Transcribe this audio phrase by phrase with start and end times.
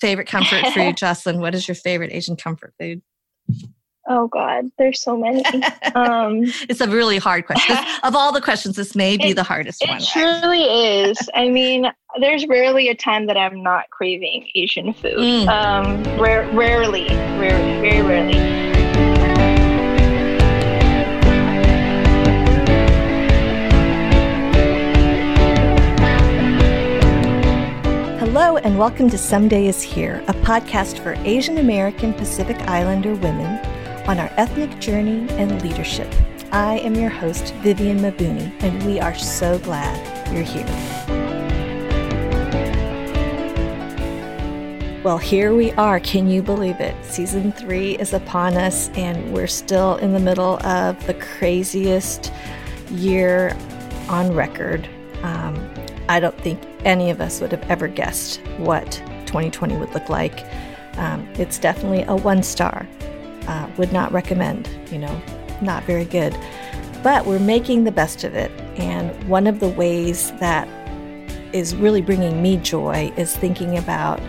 [0.00, 1.40] favorite comfort food, Jocelyn?
[1.40, 3.02] What is your favorite Asian comfort food?
[4.08, 5.44] Oh God, there's so many.
[5.94, 7.76] Um, it's a really hard question.
[8.02, 9.98] of all the questions, this may be it, the hardest it one.
[9.98, 11.16] It truly is.
[11.34, 11.86] I mean,
[12.18, 15.16] there's rarely a time that I'm not craving Asian food.
[15.16, 15.48] Mm.
[15.48, 18.69] Um, rare, rarely, rarely, very rarely.
[28.32, 33.58] Hello, and welcome to Someday is Here, a podcast for Asian American Pacific Islander women
[34.06, 36.06] on our ethnic journey and leadership.
[36.52, 39.98] I am your host, Vivian Mabuni, and we are so glad
[40.32, 40.64] you're here.
[45.02, 45.98] Well, here we are.
[45.98, 46.94] Can you believe it?
[47.04, 52.32] Season three is upon us, and we're still in the middle of the craziest
[52.92, 53.56] year
[54.08, 54.88] on record.
[55.24, 55.68] Um,
[56.08, 58.90] I don't think any of us would have ever guessed what
[59.26, 60.44] 2020 would look like.
[60.96, 62.88] Um, it's definitely a one star.
[63.46, 65.22] Uh, would not recommend, you know,
[65.62, 66.36] not very good.
[67.02, 68.50] But we're making the best of it.
[68.78, 70.68] And one of the ways that
[71.54, 74.20] is really bringing me joy is thinking about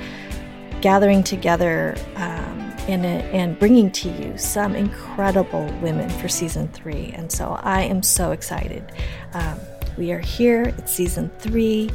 [0.81, 7.11] gathering together um, and, and bringing to you some incredible women for season three.
[7.15, 8.91] And so I am so excited.
[9.33, 9.59] Um,
[9.97, 11.91] we are here, it's season three.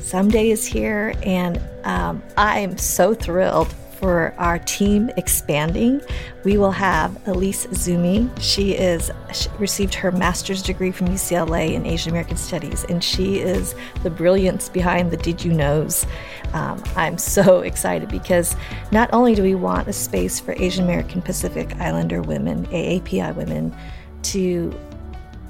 [0.00, 6.00] Someday is here, and um, I'm so thrilled for our team expanding.
[6.42, 8.30] We will have Elise Zumi.
[8.40, 13.38] She is she received her master's degree from UCLA in Asian American Studies, and she
[13.38, 16.06] is the brilliance behind the Did You Knows.
[16.54, 18.56] Um, I'm so excited because
[18.90, 23.76] not only do we want a space for Asian American Pacific Islander women, AAPI women,
[24.22, 24.74] to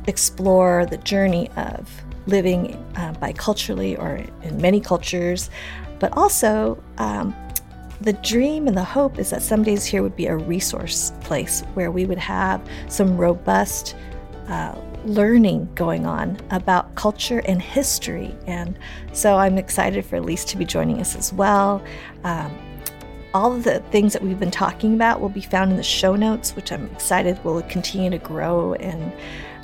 [0.09, 1.89] explore the journey of
[2.31, 5.51] living uh, biculturally or in many cultures,
[5.99, 7.35] but also um,
[8.01, 11.63] the dream and the hope is that Someday is Here would be a resource place
[11.75, 13.95] where we would have some robust
[14.49, 18.35] uh, learning going on about culture and history.
[18.47, 18.79] And
[19.13, 21.83] so I'm excited for Elise to be joining us as well.
[22.25, 22.57] Um,
[23.33, 26.17] all of the things that we've been talking about will be found in the show
[26.17, 29.13] notes, which I'm excited will continue to grow and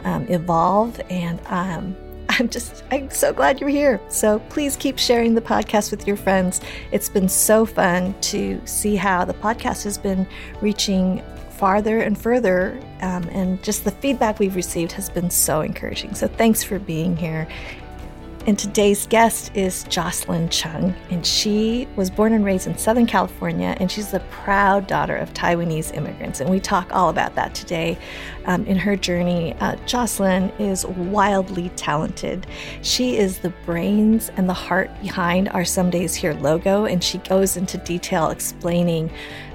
[0.04, 1.00] um, evolve.
[1.10, 1.96] And um,
[2.38, 4.00] I'm just, I'm so glad you're here.
[4.08, 6.60] So please keep sharing the podcast with your friends.
[6.92, 10.26] It's been so fun to see how the podcast has been
[10.60, 12.78] reaching farther and further.
[13.00, 16.14] Um, and just the feedback we've received has been so encouraging.
[16.14, 17.48] So thanks for being here.
[18.46, 23.76] And today's guest is Jocelyn Chung, and she was born and raised in Southern California,
[23.80, 26.38] and she's the proud daughter of Taiwanese immigrants.
[26.38, 27.98] And we talk all about that today
[28.44, 29.54] um, in her journey.
[29.54, 32.46] Uh, Jocelyn is wildly talented.
[32.82, 37.18] She is the brains and the heart behind our Someday is Here logo, and she
[37.18, 39.10] goes into detail explaining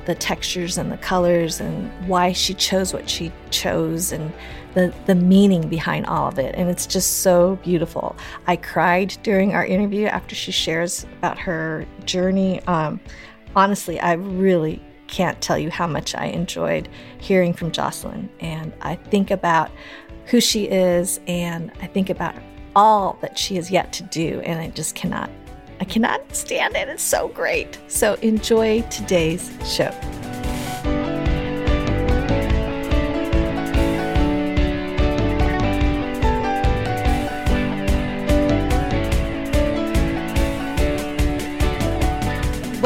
[0.06, 4.34] the textures and the colors and why she chose what she chose and
[4.74, 6.56] the, the meaning behind all of it.
[6.56, 8.16] And it's just so beautiful.
[8.48, 12.62] I cried during our interview after she shares about her journey.
[12.64, 13.00] Um,
[13.56, 16.88] honestly, I really can't tell you how much I enjoyed
[17.20, 18.30] hearing from Jocelyn.
[18.40, 19.70] And I think about
[20.26, 22.36] who she is and I think about
[22.76, 24.42] all that she has yet to do.
[24.46, 25.30] And I just cannot,
[25.82, 26.88] I cannot stand it.
[26.88, 27.78] It's so great.
[27.88, 29.92] So enjoy today's show.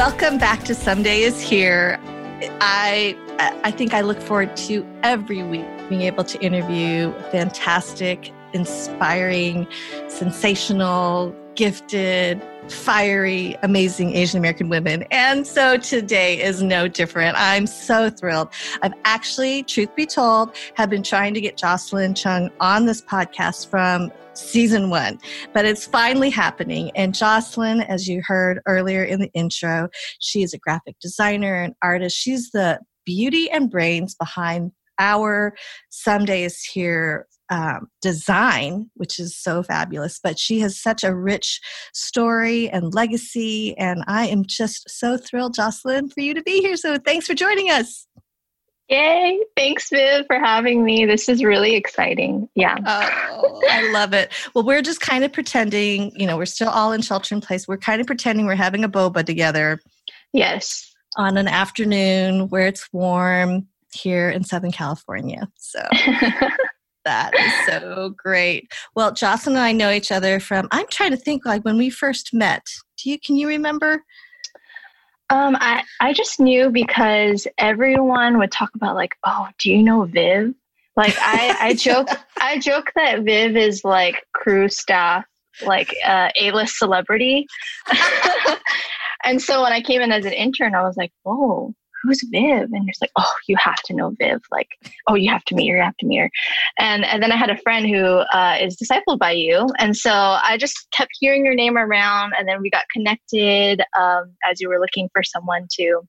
[0.07, 1.99] Welcome back to Someday is Here.
[2.61, 3.17] I
[3.63, 9.65] I think I look forward to every week being able to interview fantastic, inspiring,
[10.07, 12.39] sensational, gifted,
[12.69, 15.03] fiery, amazing Asian American women.
[15.11, 17.35] And so today is no different.
[17.37, 18.49] I'm so thrilled.
[18.81, 23.69] I've actually, truth be told, have been trying to get Jocelyn Chung on this podcast
[23.69, 25.19] from season one,
[25.53, 26.91] but it's finally happening.
[26.95, 29.89] And Jocelyn, as you heard earlier in the intro,
[30.19, 32.17] she is a graphic designer and artist.
[32.17, 35.55] She's the beauty and brains behind our
[35.89, 40.19] Someday is Here um, design, which is so fabulous.
[40.21, 41.61] But she has such a rich
[41.93, 43.77] story and legacy.
[43.77, 46.77] And I am just so thrilled, Jocelyn, for you to be here.
[46.77, 48.07] So thanks for joining us.
[48.89, 49.39] Yay.
[49.57, 51.05] Thanks, Viv, for having me.
[51.05, 52.47] This is really exciting.
[52.53, 52.75] Yeah.
[52.85, 54.31] Oh, I love it.
[54.53, 57.67] Well, we're just kind of pretending, you know, we're still all in shelter in place.
[57.67, 59.79] We're kind of pretending we're having a boba together.
[60.33, 60.93] Yes.
[61.17, 65.47] On an afternoon where it's warm here in Southern California.
[65.57, 65.79] So
[67.05, 68.71] that is so great.
[68.95, 71.89] Well, Jocelyn and I know each other from, I'm trying to think like when we
[71.89, 72.65] first met.
[72.97, 74.03] Do you, can you remember?
[75.29, 80.03] Um, I, I just knew because everyone would talk about like, oh, do you know
[80.03, 80.53] Viv?
[80.95, 82.09] Like I, I joke
[82.39, 85.25] I joke that Viv is like crew staff,
[85.65, 87.47] like uh, A-list celebrity.
[89.23, 91.73] and so when I came in as an intern, I was like, oh,
[92.05, 92.69] who's Viv?
[92.71, 94.41] And it's like, oh, you have to know Viv.
[94.51, 94.69] Like,
[95.07, 96.31] oh, you have to meet her, you have to meet her.
[96.79, 99.67] And, and then I had a friend who uh, is discipled by you.
[99.79, 102.33] And so I just kept hearing your name around.
[102.37, 106.01] And then we got connected um, as you were looking for someone to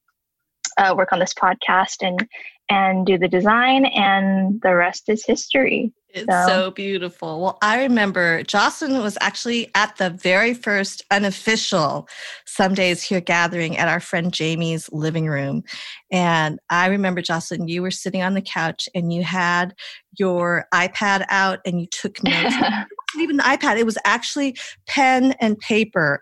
[0.78, 2.26] uh, work on this podcast and
[2.68, 6.46] and do the design and the rest is history it's so.
[6.46, 6.70] so.
[6.70, 7.40] beautiful.
[7.42, 12.08] Well, I remember Jocelyn was actually at the very first unofficial
[12.46, 15.62] Someday's Here gathering at our friend Jamie's living room.
[16.10, 19.74] And I remember, Jocelyn, you were sitting on the couch and you had
[20.19, 22.54] your iPad out and you took notes.
[22.54, 26.20] it wasn't even the iPad, it was actually pen and paper.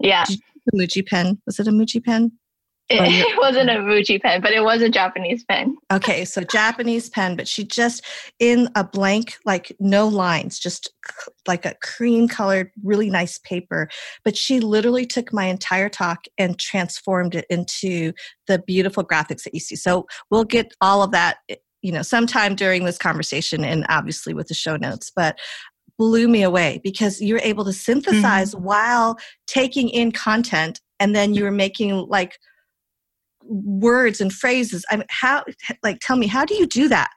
[0.00, 0.24] Yeah.
[0.74, 1.38] Muji pen.
[1.44, 2.32] Was it a Muji pen?
[2.90, 5.76] It, it, wasn't a Muji pen, but it was a Japanese pen.
[5.90, 8.04] Okay, so Japanese pen, but she just
[8.38, 10.92] in a blank, like no lines, just
[11.48, 13.88] like a cream colored, really nice paper.
[14.24, 18.12] But she literally took my entire talk and transformed it into
[18.46, 19.76] the beautiful graphics that you see.
[19.76, 24.34] So we'll get all of that, eh, you know, sometime during this conversation and obviously
[24.34, 25.10] with the show notes.
[25.14, 25.38] But
[25.96, 28.64] blew me away because you're able to synthesize mm-hmm.
[28.64, 32.38] while taking in content and then you were making like
[33.46, 34.84] words and phrases.
[34.90, 35.44] I mean, how,
[35.82, 37.10] like, tell me, how do you do that?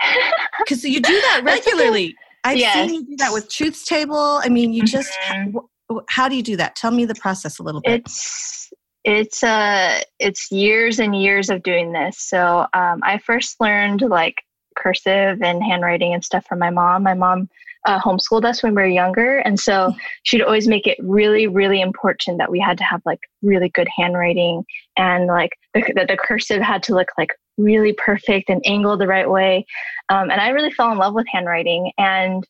[0.58, 2.16] Because you do that regularly.
[2.44, 2.74] I've yes.
[2.74, 4.40] seen you do that with Truth's Table.
[4.42, 5.98] I mean, you just, mm-hmm.
[6.08, 6.76] how do you do that?
[6.76, 8.00] Tell me the process a little bit.
[8.00, 8.72] It's,
[9.04, 14.34] it's uh it's years and years of doing this so um, i first learned like
[14.76, 17.48] cursive and handwriting and stuff from my mom my mom
[17.88, 19.38] uh, homeschooled us when we were younger.
[19.38, 23.20] And so she'd always make it really, really important that we had to have like
[23.40, 24.62] really good handwriting
[24.98, 29.06] and like the, the, the cursive had to look like really perfect and angled the
[29.06, 29.64] right way.
[30.10, 31.90] Um, and I really fell in love with handwriting.
[31.96, 32.44] And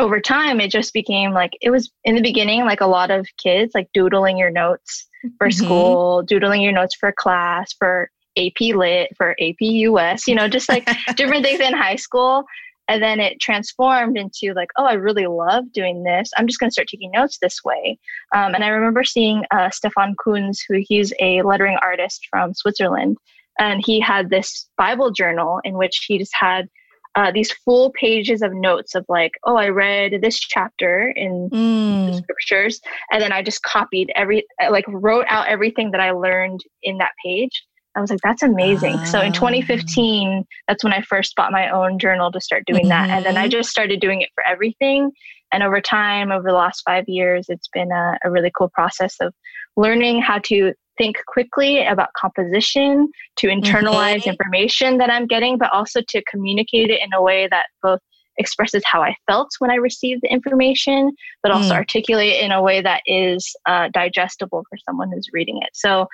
[0.00, 3.28] over time, it just became like it was in the beginning, like a lot of
[3.40, 5.08] kids, like doodling your notes
[5.38, 5.64] for mm-hmm.
[5.64, 10.68] school, doodling your notes for class, for AP Lit, for AP US, you know, just
[10.68, 12.44] like different things in high school.
[12.90, 16.32] And then it transformed into like, oh, I really love doing this.
[16.36, 17.96] I'm just going to start taking notes this way.
[18.34, 23.16] Um, and I remember seeing uh, Stefan Kunz, who he's a lettering artist from Switzerland.
[23.60, 26.68] And he had this Bible journal in which he just had
[27.14, 32.06] uh, these full pages of notes of like, oh, I read this chapter in mm.
[32.06, 32.80] the scriptures,
[33.12, 37.12] and then I just copied every, like, wrote out everything that I learned in that
[37.24, 37.64] page,
[37.96, 39.04] I was like, that's amazing.
[39.06, 42.88] So in 2015, that's when I first bought my own journal to start doing mm-hmm.
[42.90, 43.10] that.
[43.10, 43.50] And then I mm-hmm.
[43.50, 45.10] just started doing it for everything.
[45.52, 49.16] And over time, over the last five years, it's been a, a really cool process
[49.20, 49.34] of
[49.76, 54.30] learning how to think quickly about composition, to internalize mm-hmm.
[54.30, 58.00] information that I'm getting, but also to communicate it in a way that both
[58.38, 61.10] expresses how I felt when I received the information,
[61.42, 61.76] but also mm.
[61.76, 65.70] articulate in a way that is uh, digestible for someone who's reading it.
[65.74, 66.06] So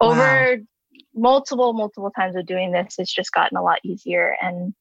[0.00, 0.56] over wow
[1.18, 4.36] multiple, multiple times of doing this, it's just gotten a lot easier.
[4.40, 4.74] And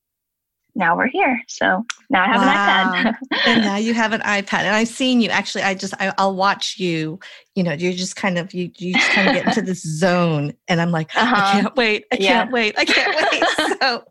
[0.78, 1.42] now we're here.
[1.48, 2.94] So now I have wow.
[2.94, 3.18] an iPad.
[3.48, 4.60] and now you have an iPad.
[4.60, 7.20] And I've seen you actually, I just, I, will watch you,
[7.56, 10.54] you know, you're just kind of, you, you just kind of get into this zone.
[10.68, 11.36] And I'm like, uh-huh.
[11.36, 12.06] I can't wait.
[12.14, 12.28] I yeah.
[12.28, 12.76] can't wait.
[12.78, 13.78] I can't wait.
[13.82, 14.04] so,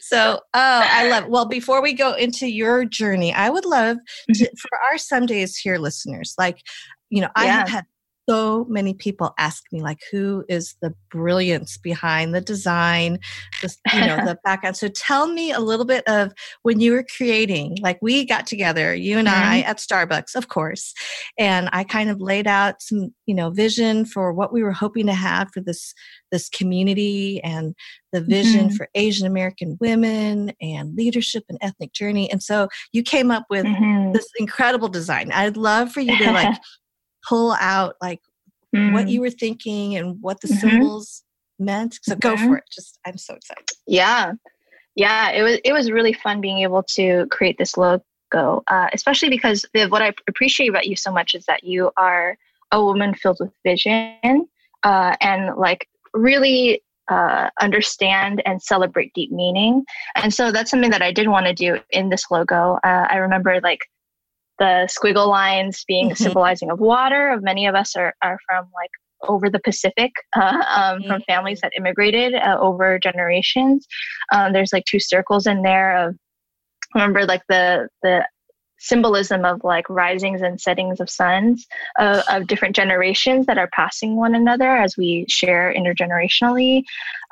[0.00, 1.30] so, oh, I love it.
[1.30, 3.98] Well, before we go into your journey, I would love
[4.28, 4.56] to, mm-hmm.
[4.56, 6.62] for our Someday's Here listeners, like,
[7.10, 7.58] you know, I yeah.
[7.58, 7.84] have had
[8.28, 13.18] so many people ask me like who is the brilliance behind the design
[13.62, 17.04] the you know the background so tell me a little bit of when you were
[17.16, 19.50] creating like we got together you and mm-hmm.
[19.50, 20.94] i at starbucks of course
[21.38, 25.06] and i kind of laid out some you know vision for what we were hoping
[25.06, 25.94] to have for this
[26.32, 27.74] this community and
[28.12, 28.76] the vision mm-hmm.
[28.76, 33.64] for asian american women and leadership and ethnic journey and so you came up with
[33.64, 34.12] mm-hmm.
[34.12, 36.56] this incredible design i'd love for you to like
[37.28, 38.20] pull out like
[38.74, 38.92] mm.
[38.92, 40.68] what you were thinking and what the mm-hmm.
[40.68, 41.22] symbols
[41.58, 41.98] meant.
[42.02, 42.64] So go for it.
[42.72, 43.64] Just I'm so excited.
[43.86, 44.32] Yeah.
[44.96, 48.02] Yeah, it was it was really fun being able to create this logo,
[48.68, 52.36] uh, especially because Viv, what I appreciate about you so much is that you are
[52.70, 54.48] a woman filled with vision
[54.84, 59.84] uh, and like really uh, understand and celebrate deep meaning.
[60.14, 62.78] And so that's something that I did want to do in this logo.
[62.84, 63.80] Uh, I remember like
[64.58, 66.14] the squiggle lines being mm-hmm.
[66.22, 68.90] symbolizing of water of many of us are, are from like
[69.28, 71.08] over the Pacific uh, um, mm-hmm.
[71.08, 73.86] from families that immigrated uh, over generations.
[74.32, 76.16] Um, there's like two circles in there of
[76.94, 78.24] remember like the the
[78.78, 81.66] symbolism of like risings and settings of suns
[81.98, 86.82] uh, of different generations that are passing one another as we share intergenerationally.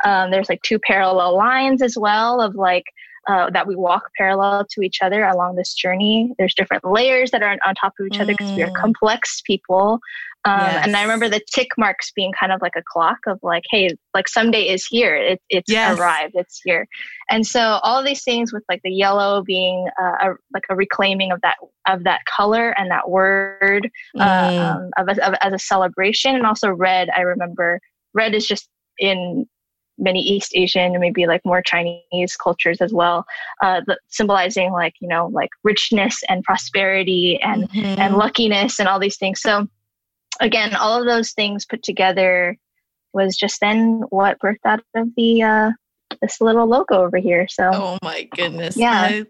[0.05, 2.85] Um, there's like two parallel lines as well of like
[3.29, 6.33] uh, that we walk parallel to each other along this journey.
[6.39, 8.75] There's different layers that are on top of each other because we are mm.
[8.75, 10.01] complex people.
[10.45, 10.87] Um, yes.
[10.87, 13.91] And I remember the tick marks being kind of like a clock of like, hey,
[14.13, 15.15] like someday is here.
[15.15, 15.97] It, it's yes.
[15.97, 16.35] arrived.
[16.35, 16.89] It's here.
[17.31, 21.31] And so all these things with like the yellow being uh, a, like a reclaiming
[21.31, 23.89] of that of that color and that word
[24.19, 24.59] uh, mm.
[24.59, 27.09] uh, um, of, a, of, as a celebration, and also red.
[27.17, 27.81] I remember
[28.13, 29.47] red is just in
[29.99, 33.25] many East Asian and maybe like more Chinese cultures as well,
[33.63, 38.01] uh, symbolizing like you know like richness and prosperity and mm-hmm.
[38.01, 39.41] and luckiness and all these things.
[39.41, 39.69] So
[40.41, 42.57] again, all of those things put together
[43.13, 45.71] was just then what birthed out of the uh,
[46.21, 47.47] this little logo over here.
[47.49, 48.93] So oh my goodness, yeah.
[48.93, 49.25] I,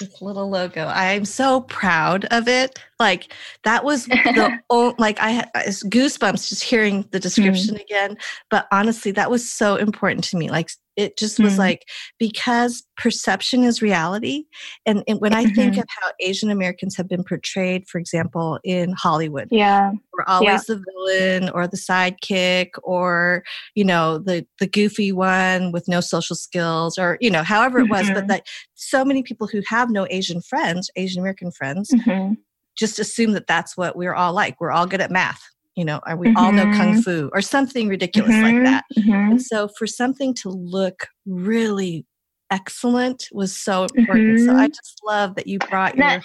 [0.00, 0.86] this little logo.
[0.86, 2.78] I'm so proud of it.
[2.98, 3.32] Like
[3.64, 7.82] that was the only, like I had goosebumps just hearing the description mm.
[7.82, 8.16] again.
[8.50, 10.50] But honestly, that was so important to me.
[10.50, 11.58] Like it just was mm.
[11.58, 11.88] like
[12.18, 14.44] because perception is reality
[14.86, 15.54] and, and when i mm-hmm.
[15.54, 20.46] think of how asian americans have been portrayed for example in hollywood yeah we're always
[20.68, 20.74] yeah.
[20.74, 26.36] the villain or the sidekick or you know the the goofy one with no social
[26.36, 28.14] skills or you know however it was mm-hmm.
[28.14, 32.34] but that so many people who have no asian friends asian american friends mm-hmm.
[32.76, 35.42] Just assume that that's what we're all like we're all good at math
[35.76, 36.38] you know, or we mm-hmm.
[36.38, 37.00] all know kung mm-hmm.
[37.00, 38.56] fu or something ridiculous mm-hmm.
[38.56, 38.84] like that.
[38.98, 39.12] Mm-hmm.
[39.12, 42.06] And so for something to look really
[42.50, 44.40] excellent was so important.
[44.40, 44.66] So I mm-hmm.
[44.68, 46.22] just love that you brought that, your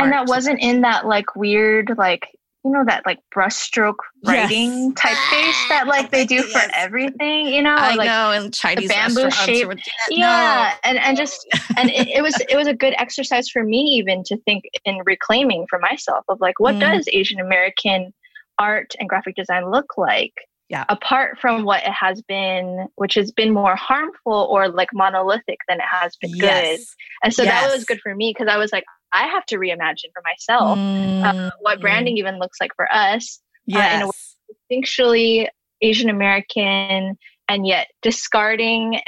[0.00, 2.26] and that wasn't in that like weird like
[2.64, 4.94] you know that like brushstroke writing yes.
[4.94, 6.52] typeface that like they do yes.
[6.52, 9.68] for everything you know I like know and Chinese bamboo shape
[10.10, 10.90] yeah no.
[10.90, 14.22] and and just and it, it, was it was a good exercise for me even
[14.24, 16.80] to think in reclaiming for myself of like what mm.
[16.80, 18.12] does Asian American
[18.58, 20.34] art and graphic design look like
[20.68, 20.84] yeah.
[20.88, 25.78] apart from what it has been which has been more harmful or like monolithic than
[25.78, 26.78] it has been yes.
[26.78, 26.84] good
[27.24, 27.64] and so yes.
[27.64, 30.78] that was good for me because i was like i have to reimagine for myself
[30.78, 31.24] mm.
[31.24, 31.82] uh, what mm.
[31.82, 33.92] branding even looks like for us yes.
[33.92, 35.48] uh, in a way distinctually
[35.82, 37.16] asian american
[37.48, 39.00] and yet discarding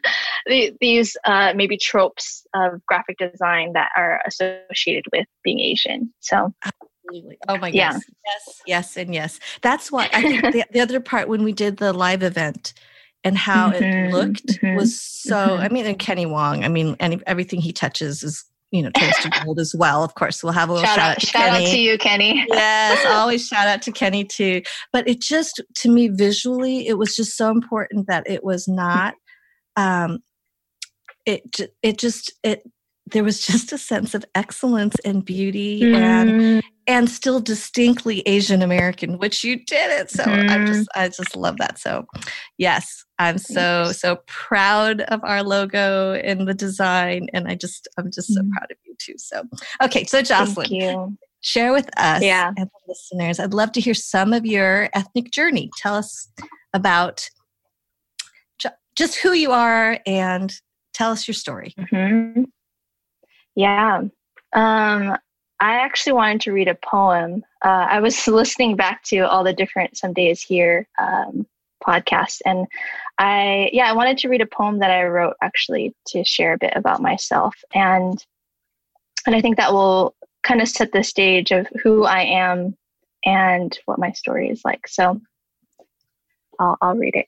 [0.80, 6.52] these uh, maybe tropes of graphic design that are associated with being asian so
[7.10, 7.38] Absolutely.
[7.48, 7.88] Oh my yeah.
[7.88, 8.10] goodness.
[8.24, 9.40] Yes, yes, and yes.
[9.62, 12.72] That's why I think the, the other part when we did the live event
[13.24, 15.62] and how mm-hmm, it looked mm-hmm, was so mm-hmm.
[15.62, 19.16] I mean and Kenny Wong, I mean any, everything he touches is you know turns
[19.22, 20.04] to gold as well.
[20.04, 21.64] Of course, we'll have a little shout, shout out, to shout Kenny.
[21.66, 22.46] out to you, Kenny.
[22.52, 24.62] yes, always shout out to Kenny too.
[24.92, 29.14] But it just to me visually, it was just so important that it was not.
[29.76, 30.18] Um,
[31.26, 31.42] it
[31.82, 32.62] it just it
[33.12, 35.94] there was just a sense of excellence and beauty mm.
[35.94, 40.10] and and still distinctly Asian American, which you did it.
[40.10, 40.50] So mm.
[40.50, 41.78] I just I just love that.
[41.78, 42.06] So
[42.58, 48.10] yes, I'm so so proud of our logo and the design, and I just I'm
[48.10, 48.50] just so mm.
[48.50, 49.14] proud of you too.
[49.18, 49.42] So
[49.82, 52.52] okay, so Jocelyn, share with us yeah.
[52.56, 53.38] and the listeners.
[53.38, 55.70] I'd love to hear some of your ethnic journey.
[55.78, 56.28] Tell us
[56.72, 57.28] about
[58.96, 60.52] just who you are and
[60.92, 61.74] tell us your story.
[61.78, 62.44] Mm-hmm.
[63.54, 64.02] Yeah.
[64.52, 65.16] Um,
[65.60, 67.44] I actually wanted to read a poem.
[67.64, 71.46] Uh, I was listening back to all the different Someday's Here um,
[71.86, 72.66] podcasts, and
[73.20, 76.58] I, yeah, I wanted to read a poem that I wrote actually to share a
[76.58, 78.24] bit about myself, and
[79.26, 82.74] and I think that will kind of set the stage of who I am
[83.26, 84.88] and what my story is like.
[84.88, 85.20] So
[86.58, 87.26] I'll, I'll read it.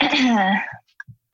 [0.00, 0.62] I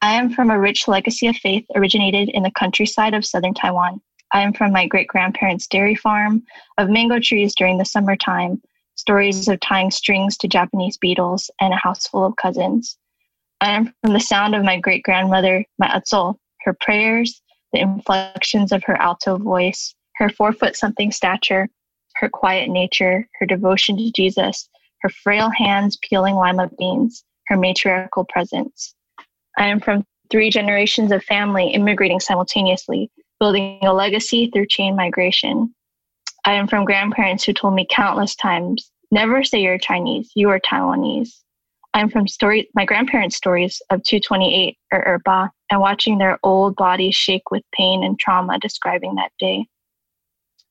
[0.03, 4.01] am from a rich legacy of faith originated in the countryside of southern Taiwan.
[4.35, 6.43] I am from my great grandparents' dairy farm,
[6.79, 8.61] of mango trees during the summertime,
[8.97, 12.99] stories of tying strings to Japanese beetles, and a house full of cousins.
[13.61, 17.41] I am from the sound of my great grandmother, my Atsul, her prayers,
[17.73, 21.69] the inflections of her alto voice, her four foot something stature,
[22.17, 24.69] her quiet nature, her devotion to Jesus,
[25.01, 28.95] her frail hands peeling lima beans, her matriarchal presence.
[29.57, 33.11] I am from three generations of family immigrating simultaneously,
[33.41, 35.75] building a legacy through chain migration.
[36.45, 40.61] I am from grandparents who told me countless times never say you're Chinese, you are
[40.61, 41.31] Taiwanese.
[41.97, 47.15] I'm from story, my grandparents' stories of 228 or Erba and watching their old bodies
[47.15, 49.65] shake with pain and trauma describing that day.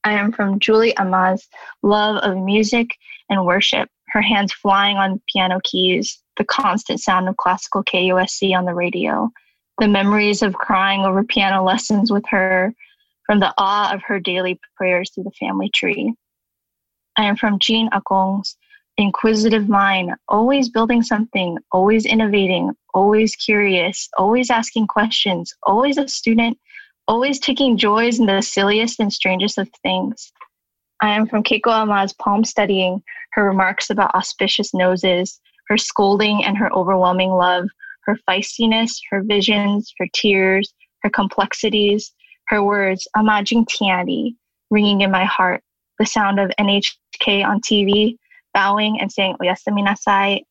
[0.04, 1.48] I am from Julie Ama's
[1.82, 2.92] love of music
[3.28, 8.66] and worship, her hands flying on piano keys, the constant sound of classical KUSC on
[8.66, 9.32] the radio,
[9.80, 12.72] the memories of crying over piano lessons with her,
[13.26, 16.14] from the awe of her daily prayers through the family tree.
[17.18, 18.58] I am from Jean Akong's
[18.98, 26.58] inquisitive mind, always building something, always innovating, always curious, always asking questions, always a student,
[27.08, 30.32] always taking joys in the silliest and strangest of things.
[31.02, 36.58] I am from Keiko Ama's palm studying her remarks about auspicious noses, her scolding and
[36.58, 37.68] her overwhelming love,
[38.06, 42.14] her feistiness, her visions, her tears, her complexities,
[42.48, 44.36] her words, Amajing Tiani,
[44.72, 45.62] ringing in my heart,
[46.00, 48.18] the sound of NHK on TV,
[48.56, 50.42] bowing and saying Oyasumi nasai.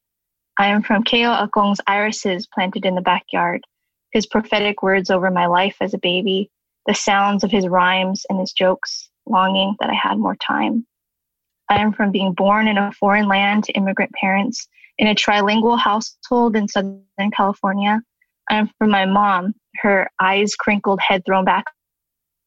[0.58, 3.62] I am from Keo Akong's irises planted in the backyard,
[4.12, 6.50] his prophetic words over my life as a baby,
[6.86, 10.86] the sounds of his rhymes and his jokes, longing that I had more time.
[11.70, 14.68] I am from being born in a foreign land to immigrant parents
[14.98, 17.02] in a trilingual household in Southern
[17.34, 18.00] California.
[18.50, 21.64] I am from my mom, her eyes crinkled, head thrown back,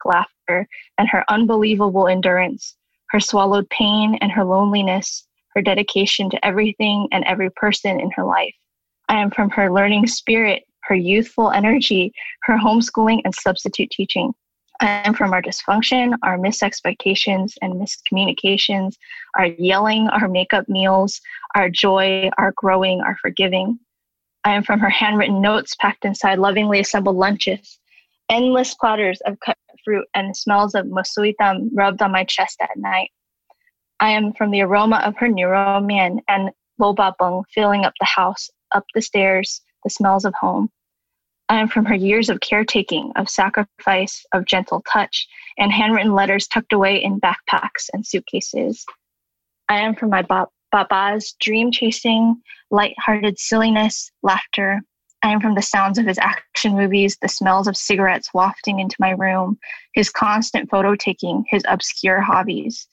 [0.05, 0.67] laughter,
[0.99, 2.77] and her unbelievable endurance,
[3.09, 5.26] her swallowed pain and her loneliness,
[5.57, 8.53] her dedication to everything and every person in her life.
[9.09, 14.33] I am from her learning spirit, her youthful energy, her homeschooling and substitute teaching.
[14.81, 18.97] I am from our dysfunction, our misexpectations and miscommunications,
[19.35, 21.19] our yelling, our makeup meals,
[21.55, 23.79] our joy, our growing, our forgiving.
[24.43, 27.79] I am from her handwritten notes packed inside lovingly assembled lunches,
[28.29, 33.09] endless platters of cut fruit and smells of mosuitam rubbed on my chest at night.
[33.99, 38.05] I am from the aroma of her niu rou mian and bobapeng filling up the
[38.05, 40.69] house, up the stairs, the smells of home.
[41.49, 45.27] I am from her years of caretaking, of sacrifice, of gentle touch,
[45.57, 48.85] and handwritten letters tucked away in backpacks and suitcases.
[49.69, 50.23] I am from my
[50.71, 54.81] Baba's dream chasing, light-hearted silliness, laughter.
[55.23, 58.97] I am from the sounds of his action movies, the smells of cigarettes wafting into
[58.99, 59.57] my room,
[59.93, 62.87] his constant photo taking, his obscure hobbies.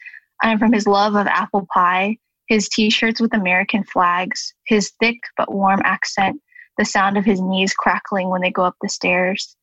[0.44, 4.92] I am from his love of apple pie, his t shirts with American flags, his
[5.00, 6.38] thick but warm accent,
[6.76, 9.56] the sound of his knees crackling when they go up the stairs.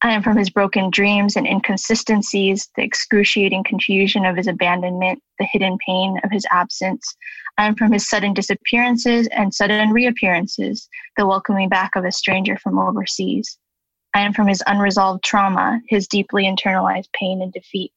[0.00, 5.46] I am from his broken dreams and inconsistencies, the excruciating confusion of his abandonment, the
[5.52, 7.14] hidden pain of his absence.
[7.58, 12.56] I am from his sudden disappearances and sudden reappearances, the welcoming back of a stranger
[12.56, 13.58] from overseas.
[14.14, 17.92] I am from his unresolved trauma, his deeply internalized pain and defeat.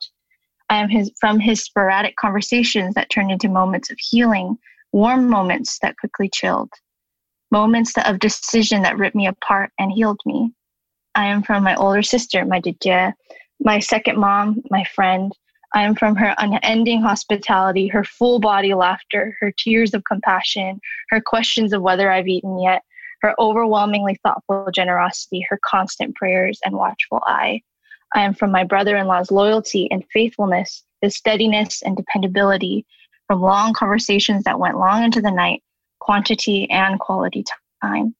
[0.69, 4.57] I am his, from his sporadic conversations that turned into moments of healing,
[4.91, 6.71] warm moments that quickly chilled
[7.51, 10.51] moments of decision that ripped me apart and healed me.
[11.15, 13.13] I am from my older sister, my Didje,
[13.59, 15.31] my second mom, my friend.
[15.73, 21.21] I am from her unending hospitality, her full body laughter, her tears of compassion, her
[21.21, 22.83] questions of whether I've eaten yet,
[23.21, 27.61] her overwhelmingly thoughtful generosity, her constant prayers and watchful eye.
[28.15, 32.85] I am from my brother in law's loyalty and faithfulness, his steadiness and dependability,
[33.27, 35.61] from long conversations that went long into the night,
[35.99, 37.43] quantity and quality
[37.81, 38.15] time.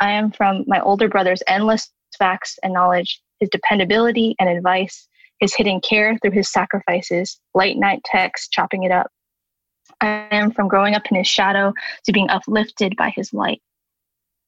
[0.00, 5.54] I am from my older brother's endless facts and knowledge, his dependability and advice, his
[5.54, 9.10] hidden care through his sacrifices, late night texts, chopping it up.
[10.00, 11.72] I am from growing up in his shadow
[12.04, 13.62] to being uplifted by his light.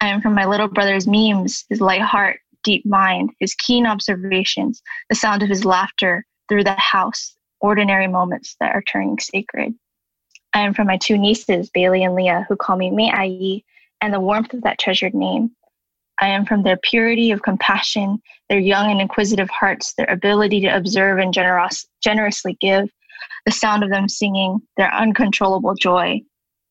[0.01, 4.83] I am from my little brother's memes, his light heart, deep mind, his keen observations,
[5.09, 9.75] the sound of his laughter through the house, ordinary moments that are turning sacred.
[10.53, 13.63] I am from my two nieces, Bailey and Leah, who call me Mei Ai,
[14.01, 15.51] and the warmth of that treasured name.
[16.21, 20.77] I am from their purity of compassion, their young and inquisitive hearts, their ability to
[20.77, 22.91] observe and generos- generously give,
[23.47, 26.21] the sound of them singing, their uncontrollable joy.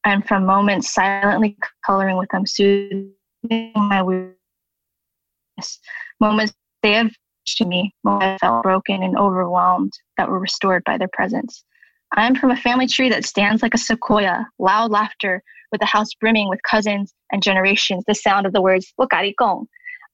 [0.05, 3.13] I am from moments silently coloring with them, soothing
[3.75, 4.03] my
[6.19, 7.11] moments they have
[7.57, 11.63] to me, moments I felt broken and overwhelmed that were restored by their presence.
[12.15, 15.85] I am from a family tree that stands like a sequoia, loud laughter, with the
[15.85, 19.65] house brimming with cousins and generations, the sound of the words Wakarikong.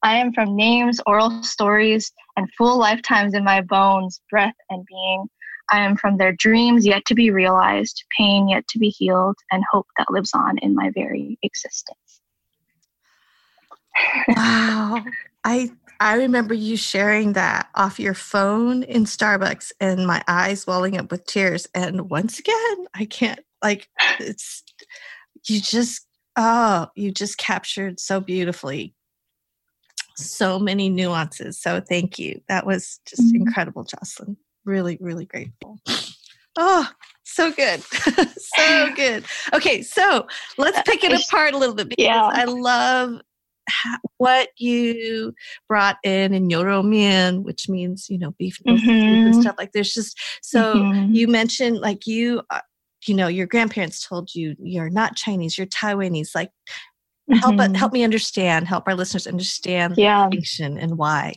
[0.04, 5.28] I am from names, oral stories, and full lifetimes in my bones, breath, and being.
[5.72, 9.64] I am from their dreams yet to be realized, pain yet to be healed, and
[9.72, 12.22] hope that lives on in my very existence.
[14.28, 15.04] wow.
[15.46, 20.98] I I remember you sharing that off your phone in Starbucks and my eyes welling
[20.98, 21.70] up with tears.
[21.74, 23.88] And once again, I can't like
[24.20, 24.64] it's
[25.48, 26.06] you just
[26.36, 28.94] oh, you just captured so beautifully
[30.18, 31.60] so many nuances.
[31.60, 32.42] So thank you.
[32.48, 33.48] That was just mm-hmm.
[33.48, 34.38] incredible, Jocelyn.
[34.64, 35.80] Really, really grateful.
[36.58, 36.90] Oh,
[37.24, 37.82] so good.
[38.38, 39.26] so good.
[39.54, 40.28] Okay, so
[40.58, 42.30] let's pick it apart a little bit because yeah.
[42.34, 43.22] I love
[44.18, 45.34] what you
[45.68, 48.90] brought in in Yoro Mian, which means you know beef mm-hmm.
[48.90, 49.72] and stuff like.
[49.72, 51.14] There's just so mm-hmm.
[51.14, 52.62] you mentioned like you, uh,
[53.06, 56.30] you know, your grandparents told you you're not Chinese, you're Taiwanese.
[56.36, 56.52] Like
[57.32, 57.74] help mm-hmm.
[57.74, 60.26] help me understand, help our listeners understand yeah.
[60.26, 61.34] the distinction and why.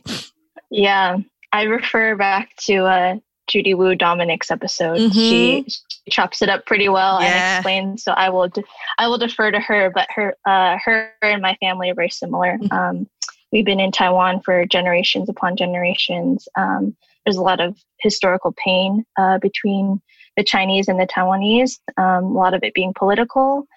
[0.71, 1.17] Yeah,
[1.51, 3.15] I refer back to uh,
[3.49, 4.97] Judy Wu Dominick's episode.
[4.97, 5.11] Mm-hmm.
[5.11, 7.27] She, she, chops it up pretty well yeah.
[7.27, 8.03] and explains.
[8.03, 8.63] So I will de-
[8.97, 9.89] I will defer to her.
[9.89, 12.57] But her uh, her and my family are very similar.
[12.57, 12.71] Mm-hmm.
[12.71, 13.09] Um,
[13.51, 16.47] we've been in Taiwan for generations upon generations.
[16.55, 20.01] Um, there's a lot of historical pain uh, between
[20.37, 21.79] the Chinese and the Taiwanese.
[21.97, 23.67] Um, a lot of it being political,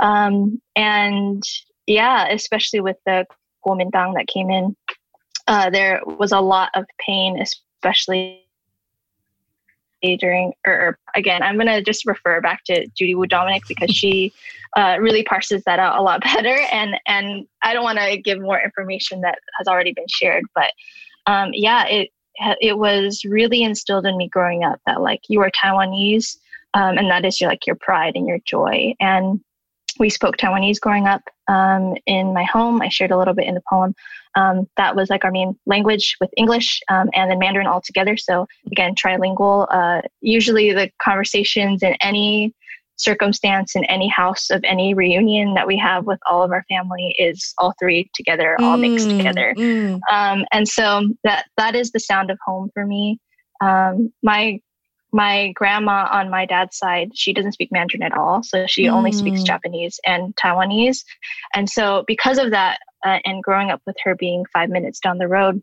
[0.00, 1.42] um, and
[1.86, 3.26] yeah, especially with the
[3.66, 4.76] Kuomintang that came in,
[5.48, 8.41] uh, there was a lot of pain, especially
[10.02, 14.32] during, or, again, I'm going to just refer back to Judy Wu Dominick because she
[14.76, 16.58] uh, really parses that out a lot better.
[16.72, 20.72] And, and I don't want to give more information that has already been shared, but
[21.26, 22.10] um, yeah, it,
[22.60, 26.38] it was really instilled in me growing up that like you are Taiwanese
[26.74, 28.94] um, and that is your, like your pride and your joy.
[29.00, 29.40] And
[29.98, 32.80] we spoke Taiwanese growing up um, in my home.
[32.80, 33.94] I shared a little bit in the poem.
[34.34, 38.16] Um, that was like our main language with English um, and then Mandarin all together.
[38.16, 39.66] So again, trilingual.
[39.70, 42.54] Uh, usually the conversations in any
[42.96, 47.14] circumstance in any house of any reunion that we have with all of our family
[47.18, 49.54] is all three together, all mm, mixed together.
[49.56, 50.00] Mm.
[50.10, 53.18] Um, and so that that is the sound of home for me.
[53.60, 54.60] Um, my
[55.12, 58.42] my grandma on my dad's side, she doesn't speak Mandarin at all.
[58.42, 58.92] So she mm.
[58.92, 59.46] only speaks mm.
[59.46, 61.04] Japanese and Taiwanese.
[61.54, 65.18] And so, because of that, uh, and growing up with her being five minutes down
[65.18, 65.62] the road,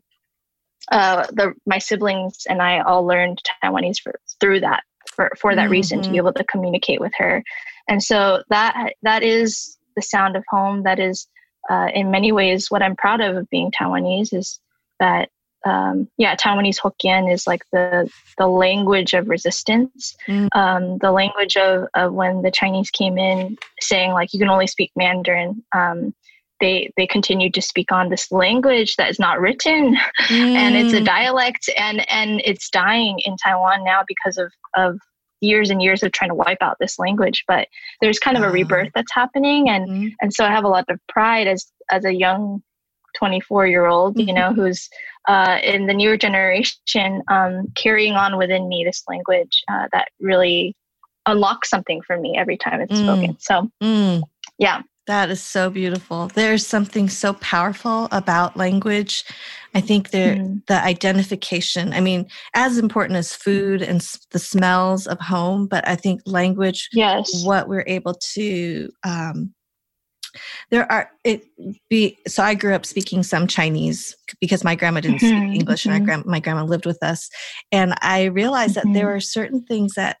[0.92, 4.82] uh, the my siblings and I all learned Taiwanese for, through that
[5.14, 5.72] for, for that mm-hmm.
[5.72, 6.28] reason to be mm-hmm.
[6.28, 7.42] able to communicate with her.
[7.88, 10.84] And so that that is the sound of home.
[10.84, 11.26] That is,
[11.68, 14.60] uh, in many ways, what I'm proud of of being Taiwanese is
[15.00, 15.30] that
[15.66, 20.48] um, yeah, Taiwanese Hokkien is like the the language of resistance, mm.
[20.54, 24.66] um, the language of, of when the Chinese came in saying like you can only
[24.66, 25.62] speak Mandarin.
[25.74, 26.14] Um,
[26.60, 30.30] they they continued to speak on this language that is not written, mm.
[30.30, 31.06] and it's a mm.
[31.06, 34.98] dialect, and and it's dying in Taiwan now because of of
[35.42, 37.44] years and years of trying to wipe out this language.
[37.46, 37.68] But
[38.00, 40.12] there's kind of a rebirth that's happening, and mm.
[40.22, 42.62] and so I have a lot of pride as as a young
[43.16, 44.60] 24 year old, you know, mm-hmm.
[44.60, 44.88] who's
[45.28, 50.74] uh, in the newer generation, um, carrying on within me this language uh, that really
[51.26, 53.02] unlocks something for me every time it's mm.
[53.02, 53.36] spoken.
[53.38, 54.22] So, mm.
[54.58, 54.82] yeah.
[55.06, 56.28] That is so beautiful.
[56.34, 59.24] There's something so powerful about language.
[59.74, 60.64] I think there mm.
[60.66, 61.92] the identification.
[61.92, 66.88] I mean, as important as food and the smells of home, but I think language.
[66.92, 67.44] Yes.
[67.44, 69.52] What we're able to um,
[70.70, 71.44] there are it
[71.88, 75.84] be so i grew up speaking some chinese because my grandma didn't mm-hmm, speak english
[75.84, 75.96] mm-hmm.
[75.96, 77.28] and grand, my grandma lived with us
[77.72, 78.88] and i realized mm-hmm.
[78.88, 79.16] that there mm-hmm.
[79.16, 80.18] are certain things that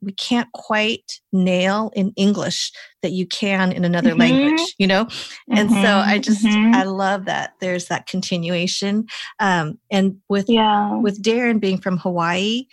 [0.00, 2.70] we can't quite nail in english
[3.02, 4.20] that you can in another mm-hmm.
[4.20, 5.06] language you know
[5.50, 9.06] and so i mm-hmm, just i love that there's that continuation
[9.40, 10.96] um, and with yeah.
[11.00, 12.64] with darren being from hawaii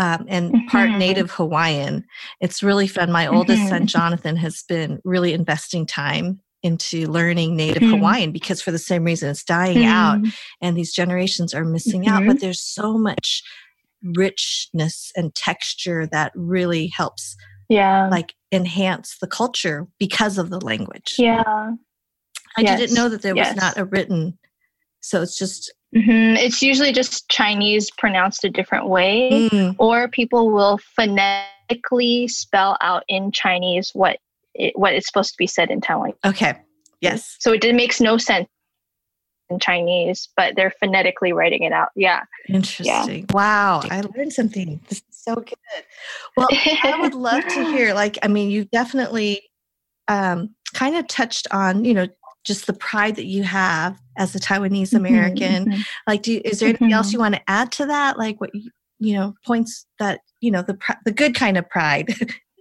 [0.00, 0.66] um, and mm-hmm.
[0.68, 2.06] part native Hawaiian.
[2.40, 3.12] It's really fun.
[3.12, 3.36] My mm-hmm.
[3.36, 3.86] oldest son, mm-hmm.
[3.86, 7.96] Jonathan, has been really investing time into learning native mm-hmm.
[7.96, 10.30] Hawaiian because for the same reason it's dying out mm-hmm.
[10.60, 12.20] and these generations are missing out.
[12.20, 12.38] But mm-hmm.
[12.38, 13.42] there's so much
[14.02, 17.36] richness and texture that really helps
[17.68, 21.70] yeah like enhance the culture because of the language yeah
[22.56, 22.80] i yes.
[22.80, 23.54] didn't know that there yes.
[23.54, 24.38] was not a written
[25.02, 26.36] so it's just Mm-hmm.
[26.36, 29.74] It's usually just Chinese pronounced a different way, mm.
[29.78, 34.18] or people will phonetically spell out in Chinese what
[34.54, 36.12] it, what is supposed to be said in Taiwan.
[36.24, 36.54] Okay.
[37.00, 37.36] Yes.
[37.40, 38.48] So it, it makes no sense
[39.48, 41.88] in Chinese, but they're phonetically writing it out.
[41.96, 42.22] Yeah.
[42.48, 43.26] Interesting.
[43.28, 43.34] Yeah.
[43.34, 43.80] Wow.
[43.90, 44.80] I learned something.
[44.88, 45.54] This is so good.
[46.36, 49.42] Well, I would love to hear, like, I mean, you definitely
[50.08, 52.06] um, kind of touched on, you know,
[52.44, 55.66] just the pride that you have as a Taiwanese mm-hmm, American.
[55.66, 56.94] Mm-hmm, like, do is there anything mm-hmm.
[56.94, 58.18] else you want to add to that?
[58.18, 62.08] Like, what you, you know, points that you know the the good kind of pride.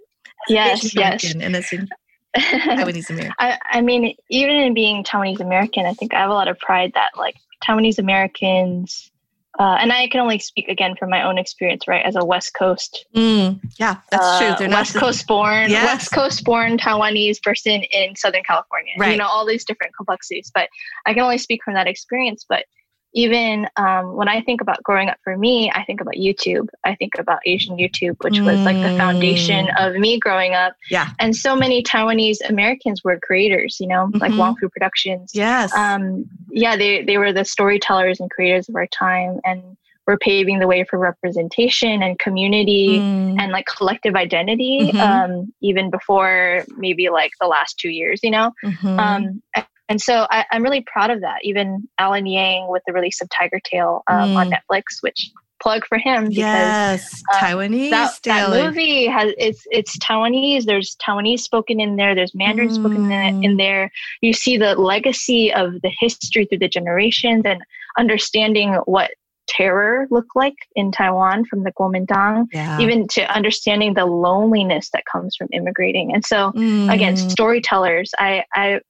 [0.49, 1.69] yes, yes, and as
[2.37, 3.33] Taiwanese American.
[3.39, 6.59] I, I mean, even in being Taiwanese American, I think I have a lot of
[6.59, 9.11] pride that like Taiwanese Americans
[9.60, 12.06] uh, and I can only speak again from my own experience, right?
[12.06, 14.56] As a West Coast, mm, yeah, that's uh, true.
[14.58, 15.86] They're West Coast born, yes.
[15.86, 18.93] West Coast born Taiwanese person in Southern California.
[18.98, 19.12] Right.
[19.12, 20.69] You know all these different complexities, but
[21.06, 22.45] I can only speak from that experience.
[22.48, 22.65] But
[23.13, 26.67] even um, when I think about growing up for me, I think about YouTube.
[26.84, 28.45] I think about Asian YouTube, which mm.
[28.45, 29.88] was like the foundation mm.
[29.88, 30.76] of me growing up.
[30.91, 31.10] Yeah.
[31.19, 34.17] And so many Taiwanese Americans were creators, you know, mm-hmm.
[34.19, 35.32] like Wong Fu Productions.
[35.34, 35.74] Yes.
[35.74, 40.60] Um, yeah, they, they were the storytellers and creators of our time and were paving
[40.60, 43.39] the way for representation and community mm.
[43.39, 45.00] and like collective identity, mm-hmm.
[45.00, 48.52] um, even before maybe like the last two years, you know?
[48.63, 49.00] Mm-hmm.
[49.00, 49.43] Um,
[49.89, 51.39] and so I, am really proud of that.
[51.43, 54.36] Even Alan Yang with the release of Tigertail um, mm.
[54.36, 57.89] on Netflix, which plug for him because yes, um, Taiwanese.
[57.89, 60.65] That, that, movie has it's it's Taiwanese.
[60.65, 62.15] There's Taiwanese spoken in there.
[62.15, 62.75] There's Mandarin mm.
[62.75, 63.91] spoken in, in there.
[64.21, 67.62] You see the legacy of the history through the generations and
[67.97, 69.12] understanding what
[69.47, 72.80] terror looked like in Taiwan from the Kuomintang, yeah.
[72.80, 76.13] even to understanding the loneliness that comes from immigrating.
[76.13, 76.93] And so, mm.
[76.93, 78.12] again, storytellers.
[78.17, 78.82] I I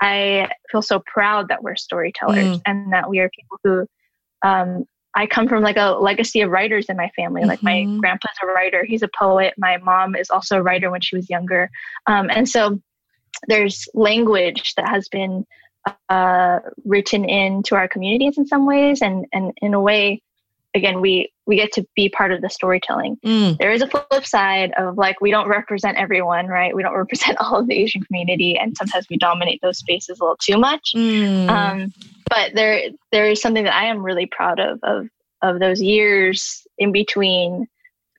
[0.00, 2.62] I feel so proud that we're storytellers mm.
[2.66, 3.86] and that we are people who
[4.48, 4.84] um,
[5.14, 7.44] I come from like a legacy of writers in my family.
[7.44, 7.94] Like mm-hmm.
[7.94, 9.54] my grandpa's a writer, he's a poet.
[9.58, 11.70] My mom is also a writer when she was younger.
[12.06, 12.80] Um, and so
[13.48, 15.44] there's language that has been
[16.08, 19.02] uh, written into our communities in some ways.
[19.02, 20.22] And, and in a way,
[20.74, 23.56] again we we get to be part of the storytelling mm.
[23.58, 27.36] there is a flip side of like we don't represent everyone right we don't represent
[27.40, 30.92] all of the asian community and sometimes we dominate those spaces a little too much
[30.94, 31.48] mm.
[31.48, 31.92] um,
[32.28, 35.08] but there there is something that i am really proud of of
[35.42, 37.66] of those years in between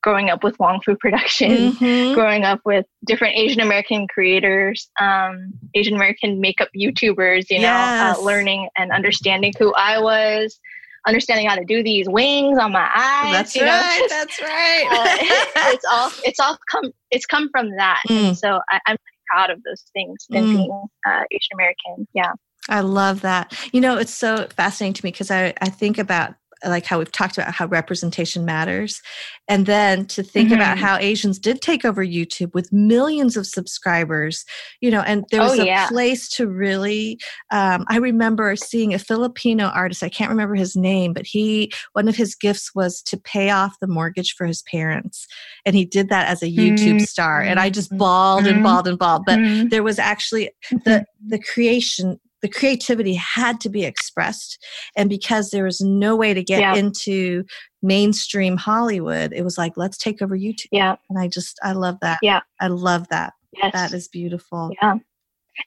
[0.02, 2.14] growing up with Wong Fu production, mm-hmm.
[2.14, 8.16] growing up with different Asian American creators, um, Asian American makeup YouTubers, you know, uh,
[8.18, 10.60] uh, learning and understanding who I was,
[11.08, 13.34] understanding how to do these wings on my eyes.
[13.34, 14.00] That's you know, right.
[14.00, 14.88] Just, that's right.
[14.92, 18.02] uh, it's all it's all come it's come from that.
[18.08, 18.30] Mm.
[18.30, 20.56] And so I, am proud of those things and mm.
[20.56, 22.08] being uh, Asian American.
[22.14, 22.32] Yeah.
[22.68, 23.58] I love that.
[23.74, 27.12] You know, it's so fascinating to me because I, I think about like how we've
[27.12, 29.02] talked about how representation matters
[29.48, 30.56] and then to think mm-hmm.
[30.56, 34.46] about how asians did take over youtube with millions of subscribers
[34.82, 35.88] you know and there was oh, a yeah.
[35.88, 37.20] place to really
[37.52, 42.08] um, i remember seeing a filipino artist i can't remember his name but he one
[42.08, 45.28] of his gifts was to pay off the mortgage for his parents
[45.66, 47.00] and he did that as a youtube mm-hmm.
[47.00, 48.56] star and i just bawled mm-hmm.
[48.56, 49.68] and bawled and bawled but mm-hmm.
[49.70, 51.30] there was actually the mm-hmm.
[51.30, 54.64] the creation the creativity had to be expressed.
[54.96, 56.76] And because there was no way to get yeah.
[56.76, 57.44] into
[57.82, 60.68] mainstream hollywood it was like let's take over youtube.
[60.72, 60.96] Yeah.
[61.10, 62.20] And i just i love that.
[62.22, 62.42] Yeah.
[62.60, 63.34] I love that.
[63.54, 63.74] Yes.
[63.74, 64.72] that is beautiful.
[64.82, 64.96] Yeah.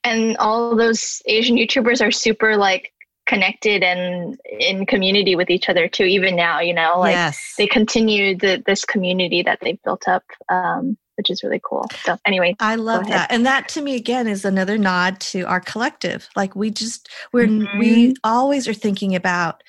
[0.04, 2.92] And all those asian youtubers are super like
[3.26, 6.98] connected and in community with each other too even now you know?
[6.98, 7.54] Like yes.
[7.56, 11.86] they continue the, this community that they've built up um, which is really cool.
[12.04, 13.30] So anyway, I love that.
[13.30, 16.28] And that to me again is another nod to our collective.
[16.36, 17.78] Like we just we're mm-hmm.
[17.78, 19.62] we always are thinking about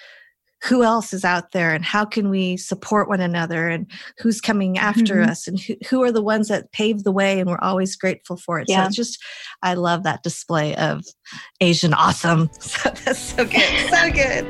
[0.63, 3.85] who else is out there and how can we support one another and
[4.17, 5.29] who's coming after mm-hmm.
[5.29, 8.37] us and who, who are the ones that paved the way and we're always grateful
[8.37, 8.69] for it.
[8.69, 8.83] Yeah.
[8.83, 9.23] So it's just
[9.61, 11.03] I love that display of
[11.59, 12.49] Asian awesome.
[12.61, 13.89] So that's so good.
[13.89, 14.49] so good.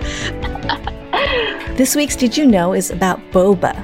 [1.77, 3.75] this week's Did You Know is about boba,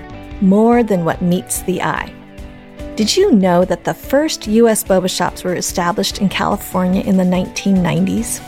[0.41, 2.13] more than what meets the eye.
[2.99, 4.83] Did you know that the first U.S.
[4.83, 8.41] boba shops were established in California in the 1990s?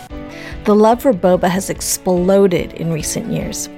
[0.65, 3.69] The love for boba has exploded in recent years.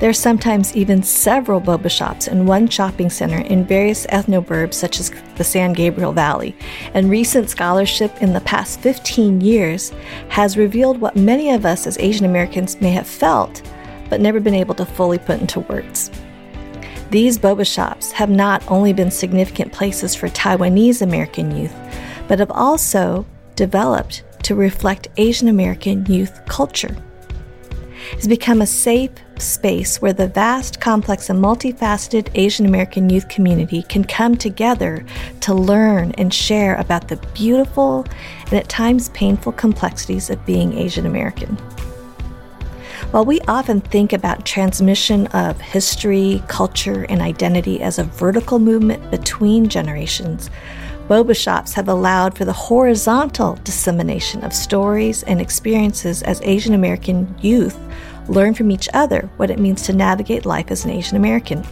[0.00, 4.98] There are sometimes even several boba shops in one shopping center in various ethnoburbs such
[4.98, 6.56] as the San Gabriel Valley,
[6.92, 9.92] and recent scholarship in the past 15 years
[10.28, 13.62] has revealed what many of us as Asian Americans may have felt
[14.10, 16.10] but never been able to fully put into words.
[17.10, 21.74] These boba shops have not only been significant places for Taiwanese American youth,
[22.26, 26.96] but have also developed to reflect Asian American youth culture.
[28.12, 33.82] It's become a safe space where the vast, complex, and multifaceted Asian American youth community
[33.82, 35.04] can come together
[35.40, 38.06] to learn and share about the beautiful
[38.46, 41.56] and at times painful complexities of being Asian American.
[43.16, 49.10] While we often think about transmission of history, culture, and identity as a vertical movement
[49.10, 50.50] between generations,
[51.08, 57.34] boba shops have allowed for the horizontal dissemination of stories and experiences as Asian American
[57.40, 57.78] youth
[58.28, 61.64] learn from each other what it means to navigate life as an Asian American.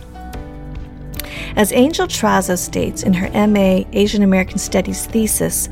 [1.57, 5.68] As Angel Trazo states in her MA Asian American Studies thesis,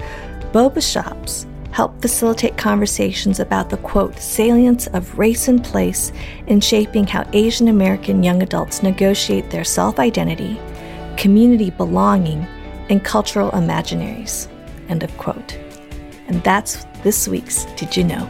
[0.53, 6.13] boba shops help facilitate conversations about the quote, salience of race and place
[6.47, 10.61] in shaping how Asian American young adults negotiate their self identity,
[11.17, 12.47] community belonging,
[12.89, 14.49] and cultural imaginaries.
[14.89, 15.59] End of quote.
[16.29, 18.29] And that's this week's Did You Know?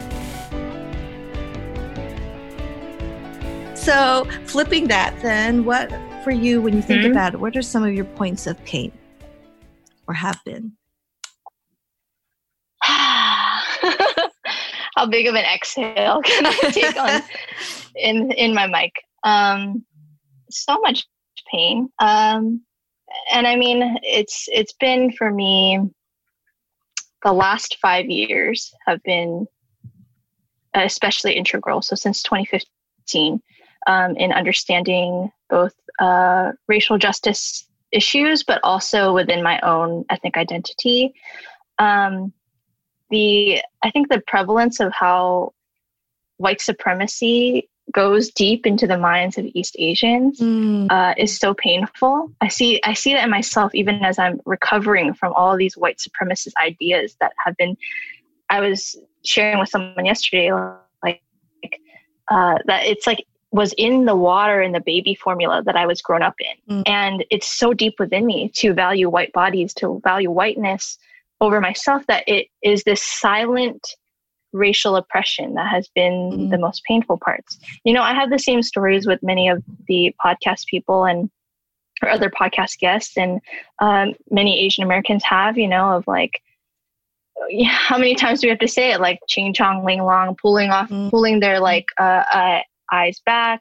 [3.83, 5.91] so flipping that, then what
[6.23, 7.11] for you when you think mm-hmm.
[7.11, 7.39] about it?
[7.39, 8.91] What are some of your points of pain,
[10.07, 10.71] or have been?
[14.95, 17.21] How big of an exhale can I take on
[17.95, 18.93] in in my mic?
[19.23, 19.85] Um,
[20.49, 21.05] so much
[21.51, 21.89] pain.
[21.99, 22.61] Um,
[23.31, 25.79] and I mean, it's it's been for me.
[27.23, 29.47] The last five years have been
[30.73, 31.81] especially integral.
[31.81, 33.41] So since 2015,
[33.87, 41.13] um, in understanding both uh, racial justice issues, but also within my own ethnic identity.
[41.79, 42.33] Um,
[43.13, 45.53] the I think the prevalence of how
[46.37, 50.87] white supremacy goes deep into the minds of East Asians mm.
[50.89, 52.31] uh, is so painful.
[52.41, 55.99] I see I see that in myself even as I'm recovering from all these white
[55.99, 57.77] supremacist ideas that have been.
[58.49, 60.51] I was sharing with someone yesterday,
[61.01, 61.21] like
[62.29, 66.01] uh, that it's like was in the water in the baby formula that I was
[66.01, 66.83] grown up in, mm.
[66.87, 70.97] and it's so deep within me to value white bodies, to value whiteness
[71.43, 73.85] over myself that it is this silent
[74.53, 76.49] racial oppression that has been mm-hmm.
[76.49, 77.59] the most painful parts.
[77.83, 81.29] You know, I have the same stories with many of the podcast people and
[82.01, 83.39] or other podcast guests, and
[83.79, 85.57] um, many Asian Americans have.
[85.57, 86.31] You know, of like.
[87.65, 89.01] How many times do we have to say it?
[89.01, 91.09] Like Ching Chong Ling Long, pulling off, mm-hmm.
[91.09, 92.59] pulling their like uh, uh,
[92.91, 93.59] eyes back,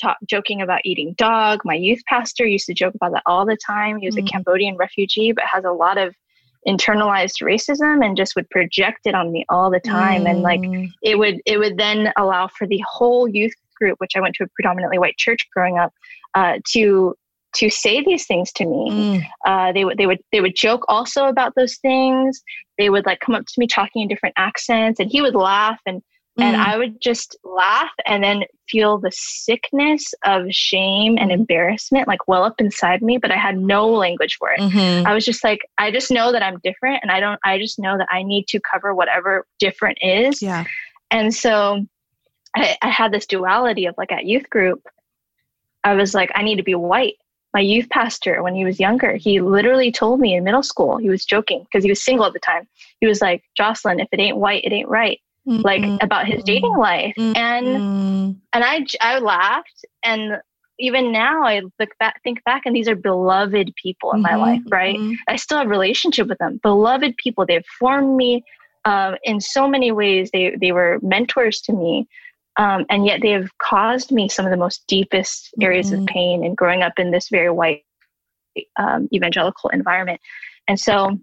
[0.00, 1.60] talk, joking about eating dog.
[1.64, 3.96] My youth pastor used to joke about that all the time.
[3.96, 4.26] He was mm-hmm.
[4.26, 6.14] a Cambodian refugee, but has a lot of
[6.66, 10.30] internalized racism and just would project it on me all the time mm.
[10.30, 10.90] and like mm.
[11.02, 14.44] it would it would then allow for the whole youth group which i went to
[14.44, 15.92] a predominantly white church growing up
[16.34, 17.14] uh, to
[17.54, 19.26] to say these things to me mm.
[19.46, 22.42] uh, they would they would they would joke also about those things
[22.78, 25.80] they would like come up to me talking in different accents and he would laugh
[25.86, 26.02] and
[26.38, 26.64] and mm.
[26.64, 32.44] I would just laugh and then feel the sickness of shame and embarrassment like well
[32.44, 34.60] up inside me, but I had no language for it.
[34.60, 35.06] Mm-hmm.
[35.06, 37.78] I was just like, I just know that I'm different and I don't, I just
[37.78, 40.42] know that I need to cover whatever different is.
[40.42, 40.64] Yeah.
[41.10, 41.86] And so
[42.54, 44.82] I, I had this duality of like at youth group,
[45.84, 47.14] I was like, I need to be white.
[47.54, 51.08] My youth pastor, when he was younger, he literally told me in middle school, he
[51.08, 52.68] was joking because he was single at the time.
[53.00, 55.62] He was like, Jocelyn, if it ain't white, it ain't right mm-hmm.
[55.62, 57.36] like about his dating life mm-hmm.
[57.36, 60.38] and and i i laughed and
[60.78, 64.40] even now i look back think back and these are beloved people in my mm-hmm.
[64.40, 65.14] life right mm-hmm.
[65.28, 68.42] i still have relationship with them beloved people they've formed me
[68.84, 72.06] um, in so many ways they they were mentors to me
[72.58, 76.06] um, and yet they have caused me some of the most deepest areas of mm-hmm.
[76.06, 77.84] pain and growing up in this very white
[78.76, 80.20] um, evangelical environment
[80.68, 81.18] and so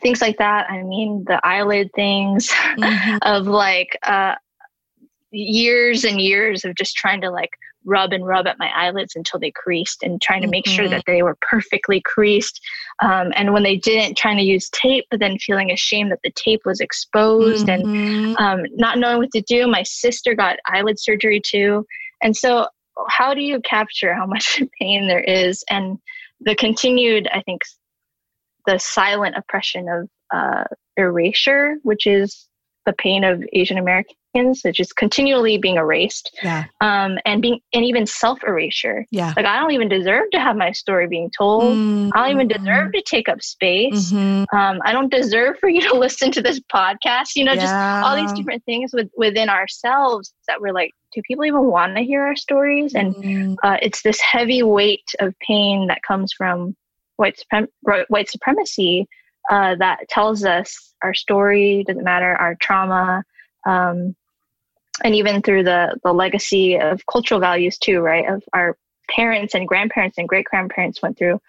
[0.00, 0.70] things like that.
[0.70, 3.18] I mean, the eyelid things mm-hmm.
[3.22, 4.34] of like uh,
[5.30, 7.50] years and years of just trying to like
[7.86, 10.76] rub and rub at my eyelids until they creased and trying to make mm-hmm.
[10.76, 12.60] sure that they were perfectly creased.
[13.02, 16.32] Um, and when they didn't, trying to use tape, but then feeling ashamed that the
[16.34, 18.34] tape was exposed mm-hmm.
[18.36, 19.66] and um, not knowing what to do.
[19.66, 21.86] My sister got eyelid surgery too.
[22.22, 22.66] And so,
[23.08, 25.62] how do you capture how much pain there is?
[25.70, 25.98] And
[26.40, 27.62] the continued, I think,
[28.66, 30.64] the silent oppression of uh,
[30.96, 32.48] erasure, which is
[32.86, 36.64] the pain of Asian Americans, which is continually being erased, yeah.
[36.80, 39.04] um, and being and even self erasure.
[39.10, 41.76] Yeah, like I don't even deserve to have my story being told.
[41.76, 42.10] Mm-hmm.
[42.14, 42.64] I don't even mm-hmm.
[42.64, 44.12] deserve to take up space.
[44.12, 44.56] Mm-hmm.
[44.56, 47.34] Um, I don't deserve for you to listen to this podcast.
[47.34, 47.60] You know, yeah.
[47.60, 51.96] just all these different things with, within ourselves that we're like, do people even want
[51.96, 52.94] to hear our stories?
[52.94, 53.54] And mm-hmm.
[53.62, 56.76] uh, it's this heavy weight of pain that comes from
[57.16, 59.06] white, suprem- white supremacy
[59.50, 63.22] uh, that tells us our story doesn't matter, our trauma,
[63.66, 64.14] um,
[65.04, 68.26] and even through the the legacy of cultural values too, right?
[68.28, 68.76] Of our
[69.10, 71.40] parents and grandparents and great grandparents went through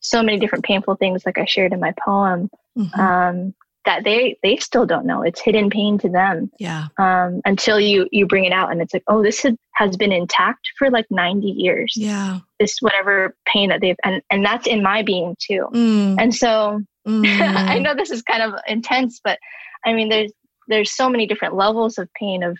[0.00, 2.50] so many different painful things, like I shared in my poem.
[2.76, 3.00] Mm-hmm.
[3.00, 3.54] Um,
[3.84, 5.22] that they they still don't know.
[5.22, 6.50] It's hidden pain to them.
[6.58, 6.88] Yeah.
[6.98, 10.12] Um, until you you bring it out and it's like oh this had, has been
[10.12, 11.94] intact for like 90 years.
[11.96, 12.40] Yeah.
[12.58, 15.68] This whatever pain that they've and and that's in my being too.
[15.72, 16.16] Mm.
[16.18, 17.26] and so mm.
[17.26, 19.38] i know this is kind of intense but
[19.84, 20.32] i mean there's
[20.68, 22.56] there's so many different levels of pain of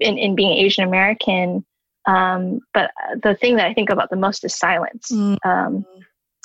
[0.00, 1.64] in, in being asian american.
[2.04, 2.90] Um, but
[3.22, 5.08] the thing that i think about the most is silence.
[5.12, 5.36] Mm.
[5.44, 5.84] um,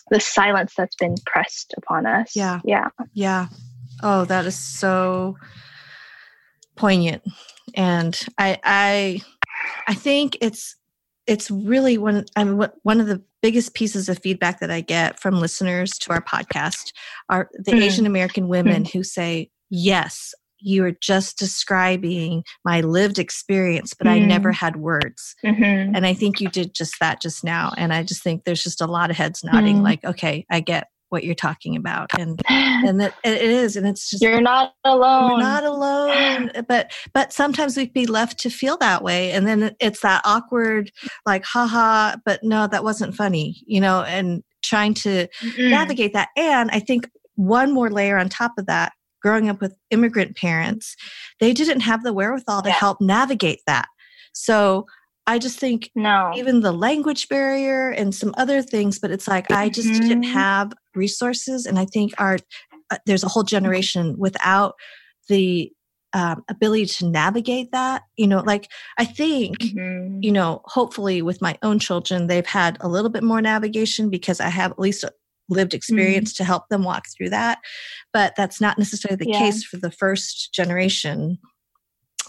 [0.10, 2.34] the silence that's been pressed upon us.
[2.34, 2.62] Yeah.
[2.64, 2.88] Yeah.
[3.14, 3.48] Yeah
[4.04, 5.38] Oh, that is so
[6.76, 7.24] poignant.
[7.76, 9.22] And I I
[9.88, 10.76] I think it's
[11.26, 15.40] it's really one I'm one of the biggest pieces of feedback that I get from
[15.40, 16.92] listeners to our podcast
[17.30, 17.82] are the mm.
[17.82, 18.92] Asian American women mm.
[18.92, 24.12] who say, "Yes, you are just describing my lived experience, but mm.
[24.12, 24.66] I never mm-hmm.
[24.66, 25.36] had words.
[25.46, 25.96] Mm-hmm.
[25.96, 27.74] And I think you did just that just now.
[27.78, 29.84] And I just think there's just a lot of heads nodding, mm.
[29.84, 34.10] like, okay, I get what you're talking about and and that it is and it's
[34.10, 38.78] just you're not alone you're not alone but but sometimes we'd be left to feel
[38.78, 40.92] that way and then it's that awkward
[41.26, 46.30] like haha but no that wasn't funny you know and trying to mm navigate that
[46.38, 50.96] and i think one more layer on top of that growing up with immigrant parents,
[51.40, 52.76] they didn't have the wherewithal to yeah.
[52.76, 53.88] help navigate that.
[54.34, 54.86] So
[55.28, 56.32] I just think no.
[56.36, 59.62] even the language barrier and some other things, but it's like mm-hmm.
[59.62, 60.34] I just didn't mm-hmm.
[60.34, 62.40] have resources, and I think our
[62.90, 64.76] uh, there's a whole generation without
[65.28, 65.70] the
[66.14, 68.04] um, ability to navigate that.
[68.16, 70.20] You know, like I think mm-hmm.
[70.22, 74.40] you know, hopefully with my own children, they've had a little bit more navigation because
[74.40, 75.04] I have at least
[75.50, 75.76] lived mm-hmm.
[75.76, 76.44] experience mm-hmm.
[76.44, 77.60] to help them walk through that.
[78.14, 79.40] But that's not necessarily the yeah.
[79.40, 81.38] case for the first generation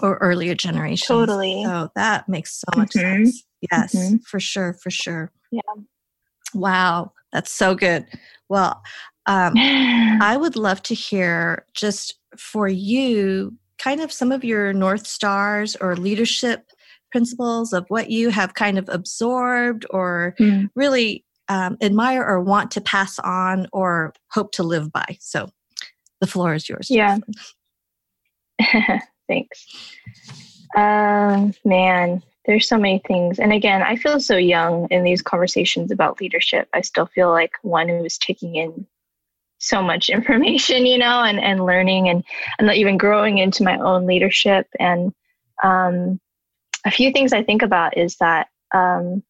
[0.01, 1.07] or earlier generations.
[1.07, 1.63] Totally.
[1.65, 3.25] So that makes so much mm-hmm.
[3.25, 3.45] sense.
[3.73, 4.17] Yes, mm-hmm.
[4.27, 5.33] for sure, for sure.
[5.51, 5.61] Yeah.
[6.55, 8.07] Wow, that's so good.
[8.49, 8.83] Well,
[9.27, 15.07] um, I would love to hear just for you kind of some of your North
[15.07, 16.71] Stars or leadership
[17.11, 20.69] principles of what you have kind of absorbed or mm.
[20.75, 25.17] really um, admire or want to pass on or hope to live by.
[25.21, 25.49] So
[26.21, 26.89] the floor is yours.
[26.91, 27.19] Yeah.
[29.29, 29.67] Thanks.
[30.77, 33.39] Um, man, there's so many things.
[33.39, 36.69] And again, I feel so young in these conversations about leadership.
[36.73, 38.87] I still feel like one who is taking in
[39.59, 42.25] so much information, you know, and, and learning and,
[42.59, 44.67] and even growing into my own leadership.
[44.81, 45.13] And
[45.63, 46.21] um,
[46.87, 49.23] a few things I think about is that um,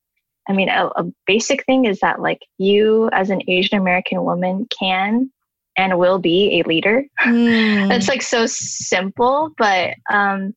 [0.49, 4.67] I mean, a, a basic thing is that like you as an Asian American woman
[4.67, 5.31] can
[5.79, 7.05] and will be a leader.
[7.25, 7.89] Mm.
[7.89, 10.55] That's like so simple, but um,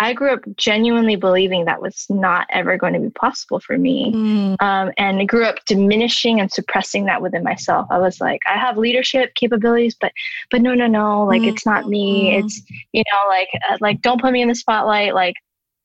[0.00, 4.12] I grew up genuinely believing that was not ever going to be possible for me,
[4.12, 4.60] mm.
[4.60, 7.86] um, and grew up diminishing and suppressing that within myself.
[7.90, 10.12] I was like, I have leadership capabilities, but
[10.50, 11.48] but no, no, no, like mm.
[11.48, 12.32] it's not me.
[12.32, 12.44] Mm.
[12.44, 12.60] It's
[12.92, 15.14] you know, like uh, like don't put me in the spotlight.
[15.14, 15.36] Like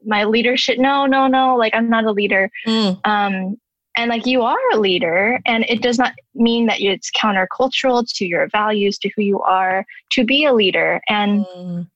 [0.05, 2.97] my leadership no no no like i'm not a leader mm.
[3.05, 3.57] um
[3.99, 8.25] and like you are a leader and it does not mean that it's countercultural to
[8.25, 11.87] your values to who you are to be a leader and mm.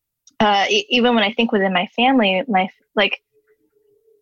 [0.42, 3.22] uh, even when i think within my family my like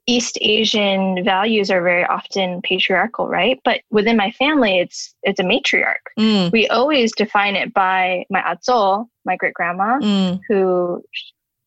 [0.06, 5.44] east asian values are very often patriarchal right but within my family it's it's a
[5.44, 6.52] matriarch mm.
[6.52, 10.40] we always define it by my atzo my great grandma mm.
[10.48, 11.04] who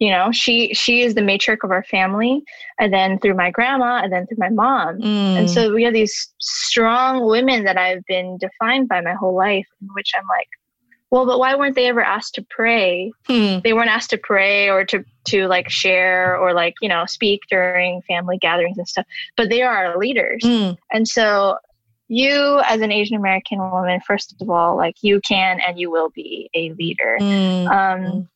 [0.05, 2.43] you know she she is the matriarch of our family
[2.79, 5.39] and then through my grandma and then through my mom mm.
[5.39, 9.67] and so we have these strong women that i've been defined by my whole life
[9.81, 10.49] in which i'm like
[11.11, 13.59] well but why weren't they ever asked to pray hmm.
[13.65, 17.41] they weren't asked to pray or to to like share or like you know speak
[17.49, 19.07] during family gatherings and stuff
[19.39, 20.77] but they are our leaders mm.
[20.93, 21.57] and so
[22.09, 26.11] you as an asian american woman first of all like you can and you will
[26.11, 27.67] be a leader mm.
[27.69, 28.29] um,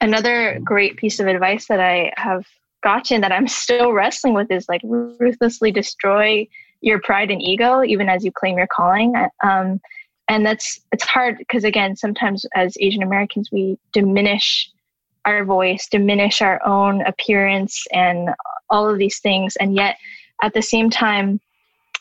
[0.00, 2.46] another great piece of advice that I have
[2.82, 6.46] gotten that I'm still wrestling with is like ruthlessly destroy
[6.80, 9.14] your pride and ego, even as you claim your calling.
[9.42, 9.80] Um,
[10.28, 14.70] and that's it's hard because again, sometimes as Asian Americans, we diminish
[15.24, 18.30] our voice, diminish our own appearance, and
[18.70, 19.56] all of these things.
[19.56, 19.96] And yet,
[20.42, 21.40] at the same time,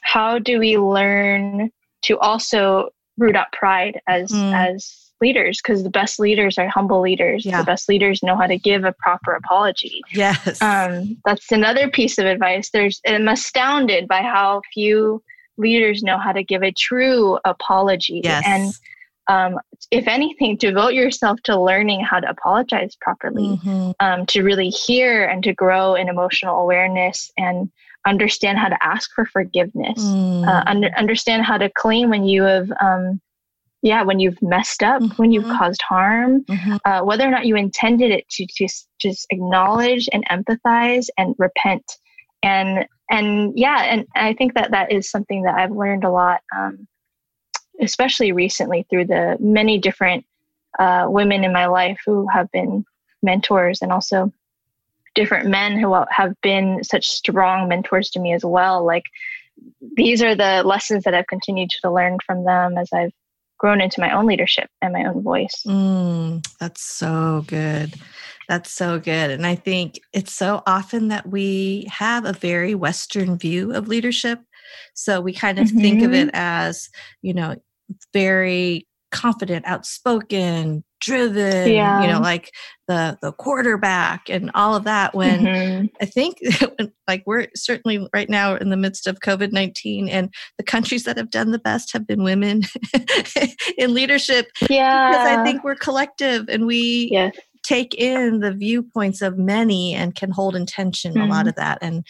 [0.02, 1.72] how do we learn
[2.04, 4.54] to also root out pride as mm.
[4.54, 7.46] as leaders because the best leaders are humble leaders.
[7.46, 7.60] Yeah.
[7.60, 10.02] The best leaders know how to give a proper apology.
[10.14, 10.62] Yes.
[10.62, 12.70] Um, that's another piece of advice.
[12.72, 15.24] There's I'm astounded by how few
[15.58, 18.22] leaders know how to give a true apology.
[18.24, 18.44] Yes.
[18.46, 18.74] And
[19.28, 19.60] um,
[19.92, 23.92] if anything, devote yourself to learning how to apologize properly, mm-hmm.
[24.06, 27.72] um, to really hear and to grow in emotional awareness and
[28.06, 30.46] understand how to ask for forgiveness, mm.
[30.46, 33.22] uh, under, understand how to claim when you have um,
[33.84, 35.14] yeah when you've messed up mm-hmm.
[35.22, 35.58] when you've mm-hmm.
[35.58, 36.78] caused harm mm-hmm.
[36.86, 41.98] uh, whether or not you intended it to just just acknowledge and empathize and repent
[42.42, 46.42] and and yeah and i think that that is something that i've learned a lot
[46.58, 46.88] um,
[47.82, 50.26] especially recently through the many different
[50.80, 52.84] uh, women in my life who have been
[53.22, 54.32] mentors and also
[55.14, 59.04] different men who have been such strong mentors to me as well like
[59.96, 63.12] these are the lessons that i've continued to learn from them as i've
[63.58, 65.64] grown into my own leadership and my own voice.
[65.66, 67.94] Mm, that's so good.
[68.50, 69.32] That's so good.
[69.32, 74.40] And I think it's so often that we have a very Western view of leadership.
[74.94, 75.80] So we kind of mm-hmm.
[75.80, 76.36] think of it mm-hmm.
[76.36, 76.90] as,
[77.22, 77.56] you know,
[78.12, 82.02] very confident, outspoken, driven, yeah.
[82.02, 82.52] you know, like
[82.88, 85.14] the the quarterback and all of that.
[85.14, 85.86] When mm-hmm.
[86.02, 86.40] I think
[87.08, 91.18] like we're certainly right now in the midst of COVID nineteen, and the countries that
[91.18, 92.64] have done the best have been women
[93.78, 94.48] in leadership.
[94.70, 97.36] Yeah, because I think we're collective and we yes.
[97.64, 101.22] take in the viewpoints of many and can hold intention mm-hmm.
[101.22, 101.50] a lot mm-hmm.
[101.50, 101.78] of that.
[101.82, 102.06] And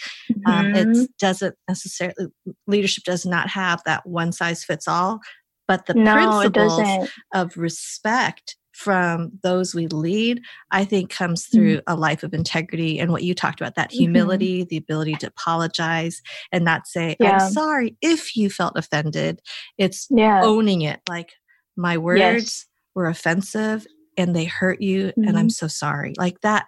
[0.46, 1.02] um, mm-hmm.
[1.02, 2.28] it doesn't necessarily
[2.66, 5.20] leadership does not have that one size fits all
[5.68, 10.42] but the no, principles of respect from those we lead,
[10.72, 11.58] I think comes mm-hmm.
[11.58, 11.94] through mm-hmm.
[11.94, 14.00] a life of integrity and what you talked about that mm-hmm.
[14.00, 14.68] humility, mm-hmm.
[14.70, 17.38] the ability to apologize and not say, yeah.
[17.38, 19.42] I'm sorry if you felt offended.
[19.78, 20.42] It's yeah.
[20.44, 21.34] owning it like
[21.78, 22.66] my words yes.
[22.96, 23.88] were offensive
[24.18, 25.28] and they hurt you mm-hmm.
[25.28, 25.50] and I'm mm-hmm.
[25.50, 26.14] so sorry.
[26.18, 26.66] Like that.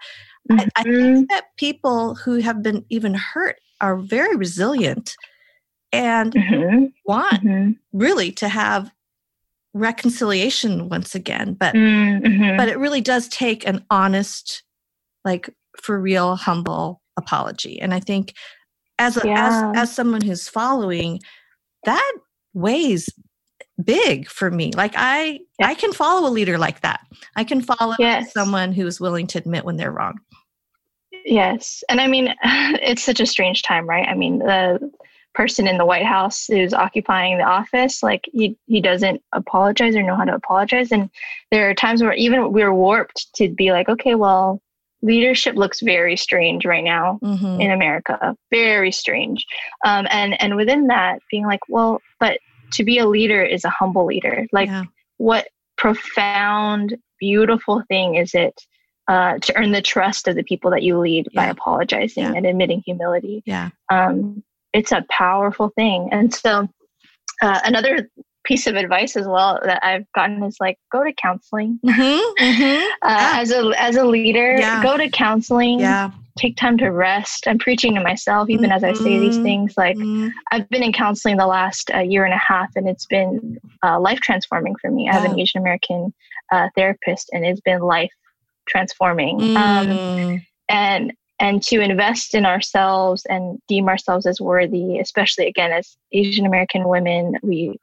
[0.52, 5.16] I, I think that people who have been even hurt are very resilient
[5.96, 8.92] and want really to have
[9.74, 12.56] reconciliation once again but mm-hmm.
[12.56, 14.64] but it really does take an honest
[15.26, 15.50] like
[15.82, 18.34] for real humble apology and i think
[19.00, 19.72] as a, yeah.
[19.74, 21.20] as as someone who's following
[21.84, 22.14] that
[22.54, 23.10] weighs
[23.84, 25.68] big for me like i yeah.
[25.68, 27.02] i can follow a leader like that
[27.36, 28.32] i can follow yes.
[28.32, 30.18] someone who is willing to admit when they're wrong
[31.26, 34.80] yes and i mean it's such a strange time right i mean the
[35.36, 40.02] person in the White House who's occupying the office, like he, he doesn't apologize or
[40.02, 40.92] know how to apologize.
[40.92, 41.10] And
[41.52, 44.62] there are times where even we're warped to be like, okay, well,
[45.02, 47.62] leadership looks very strange right now mm-hmm.
[47.62, 49.46] in America, very strange.
[49.86, 52.40] Um, and and within that, being like, well, but
[52.72, 54.48] to be a leader is a humble leader.
[54.52, 54.86] Like, yeah.
[55.18, 58.60] what profound, beautiful thing is it
[59.08, 61.44] uh, to earn the trust of the people that you lead yeah.
[61.44, 62.34] by apologizing yeah.
[62.34, 63.44] and admitting humility?
[63.46, 63.70] Yeah.
[63.92, 64.44] Um,
[64.76, 66.10] it's a powerful thing.
[66.12, 66.68] And so,
[67.42, 68.10] uh, another
[68.44, 71.80] piece of advice as well that I've gotten is like go to counseling.
[71.84, 72.92] Mm-hmm, mm-hmm.
[73.02, 73.42] Uh, yeah.
[73.42, 74.84] As a as a leader, yeah.
[74.84, 75.80] go to counseling.
[75.80, 76.12] Yeah.
[76.38, 77.48] Take time to rest.
[77.48, 78.74] I'm preaching to myself even mm-hmm.
[78.74, 79.44] as I say these mm-hmm.
[79.44, 79.74] things.
[79.78, 80.30] Like mm-hmm.
[80.52, 84.00] I've been in counseling the last uh, year and a half, and it's been uh,
[84.00, 85.08] life transforming for me.
[85.10, 86.14] I have an Asian American
[86.52, 88.12] uh, therapist, and it's been life
[88.68, 89.40] transforming.
[89.56, 90.46] Um, mm.
[90.68, 96.46] and and to invest in ourselves and deem ourselves as worthy, especially again as Asian
[96.46, 97.38] American women.
[97.44, 97.78] We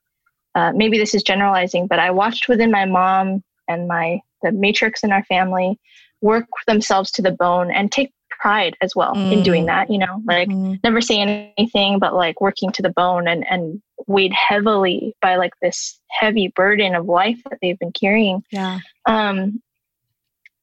[0.54, 5.04] uh, maybe this is generalizing, but I watched within my mom and my the matrix
[5.04, 5.78] in our family
[6.20, 9.32] work themselves to the bone and take pride as well mm.
[9.32, 9.90] in doing that.
[9.90, 10.78] You know, like mm.
[10.82, 15.52] never say anything, but like working to the bone and and weighed heavily by like
[15.60, 18.42] this heavy burden of life that they've been carrying.
[18.50, 18.80] Yeah.
[19.06, 19.62] Um,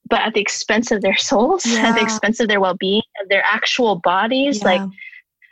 [0.09, 1.79] but at the expense of their souls, yeah.
[1.89, 4.59] at the expense of their well-being, of their actual bodies.
[4.59, 4.65] Yeah.
[4.65, 4.89] Like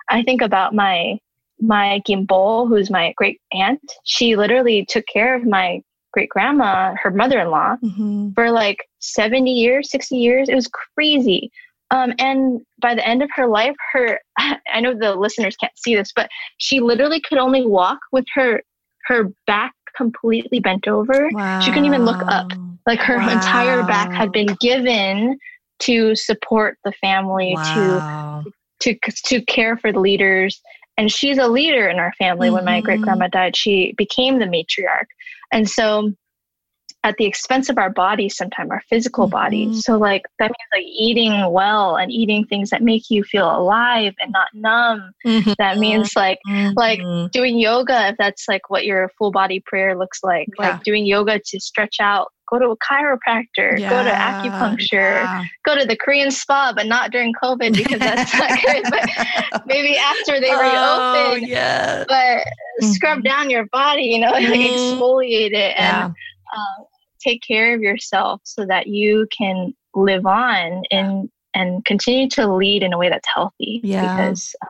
[0.09, 1.19] I think about my
[1.59, 3.81] my Gimbal, who's my great aunt.
[4.03, 5.81] She literally took care of my
[6.11, 8.31] great grandma, her mother-in-law, mm-hmm.
[8.33, 10.49] for like 70 years, 60 years.
[10.49, 11.51] It was crazy.
[11.89, 15.95] Um, and by the end of her life, her I know the listeners can't see
[15.95, 18.61] this, but she literally could only walk with her
[19.05, 21.29] her back completely bent over.
[21.31, 21.59] Wow.
[21.59, 22.51] She couldn't even look up.
[22.88, 23.29] Like her wow.
[23.29, 25.38] entire back had been given
[25.79, 28.43] to support the family, wow.
[28.79, 30.59] to to to care for the leaders.
[30.97, 32.47] And she's a leader in our family.
[32.47, 32.55] Mm-hmm.
[32.55, 35.05] When my great grandma died, she became the matriarch.
[35.51, 36.13] And so
[37.03, 39.31] at the expense of our bodies sometimes our physical mm-hmm.
[39.31, 43.49] bodies so like that means like eating well and eating things that make you feel
[43.55, 45.53] alive and not numb mm-hmm.
[45.57, 46.73] that means like mm-hmm.
[46.75, 46.99] like
[47.31, 50.71] doing yoga if that's like what your full body prayer looks like yeah.
[50.71, 53.89] like doing yoga to stretch out go to a chiropractor yeah.
[53.89, 55.43] go to acupuncture yeah.
[55.65, 59.97] go to the korean spa but not during covid because that's not good but maybe
[59.97, 62.45] after they oh, reopen yeah but
[62.87, 63.23] scrub mm-hmm.
[63.23, 64.53] down your body you know mm-hmm.
[64.53, 66.85] exfoliate it and um,
[67.19, 72.83] take care of yourself so that you can live on and and continue to lead
[72.83, 74.01] in a way that's healthy yeah.
[74.01, 74.67] because um,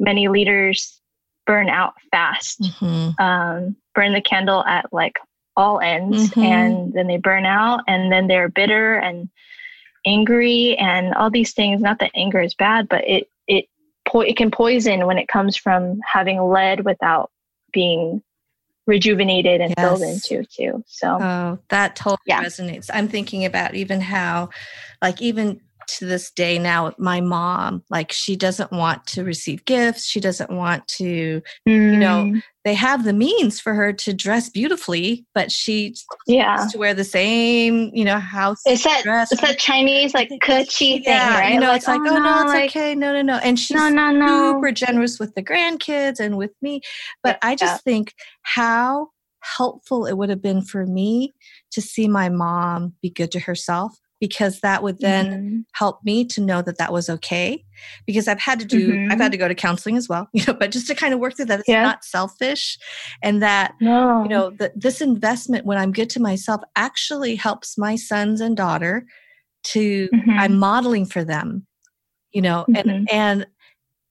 [0.00, 1.00] many leaders
[1.46, 3.22] burn out fast mm-hmm.
[3.22, 5.14] um, burn the candle at like
[5.56, 6.40] all ends mm-hmm.
[6.40, 9.28] and then they burn out and then they're bitter and
[10.04, 13.66] angry and all these things not that anger is bad but it it
[14.06, 17.30] po- it can poison when it comes from having led without
[17.72, 18.22] being
[18.86, 19.84] rejuvenated and yes.
[19.84, 20.84] filled into too.
[20.86, 22.42] So oh, that totally yeah.
[22.42, 22.88] resonates.
[22.92, 24.50] I'm thinking about even how,
[25.02, 30.06] like, even to this day now my mom like she doesn't want to receive gifts
[30.06, 31.92] she doesn't want to mm.
[31.92, 32.42] you know mm.
[32.64, 35.94] they have the means for her to dress beautifully but she
[36.26, 39.30] yeah to wear the same you know house it's that dress.
[39.32, 42.18] it's that chinese like kuchi yeah, thing right you know like, it's like oh, oh
[42.18, 44.52] no, it's like, okay no no no and she's no, no, no.
[44.52, 46.80] super generous with the grandkids and with me
[47.22, 47.50] but yeah.
[47.50, 49.08] i just think how
[49.40, 51.32] helpful it would have been for me
[51.70, 55.58] to see my mom be good to herself because that would then mm-hmm.
[55.72, 57.62] help me to know that that was okay
[58.06, 59.12] because i've had to do mm-hmm.
[59.12, 59.32] i've had mm-hmm.
[59.32, 61.44] to go to counseling as well you know but just to kind of work through
[61.44, 61.82] that it's yeah.
[61.82, 62.78] not selfish
[63.22, 64.22] and that no.
[64.22, 68.56] you know that this investment when i'm good to myself actually helps my sons and
[68.56, 69.06] daughter
[69.62, 70.30] to mm-hmm.
[70.30, 71.66] i'm modeling for them
[72.32, 73.04] you know and mm-hmm.
[73.10, 73.46] and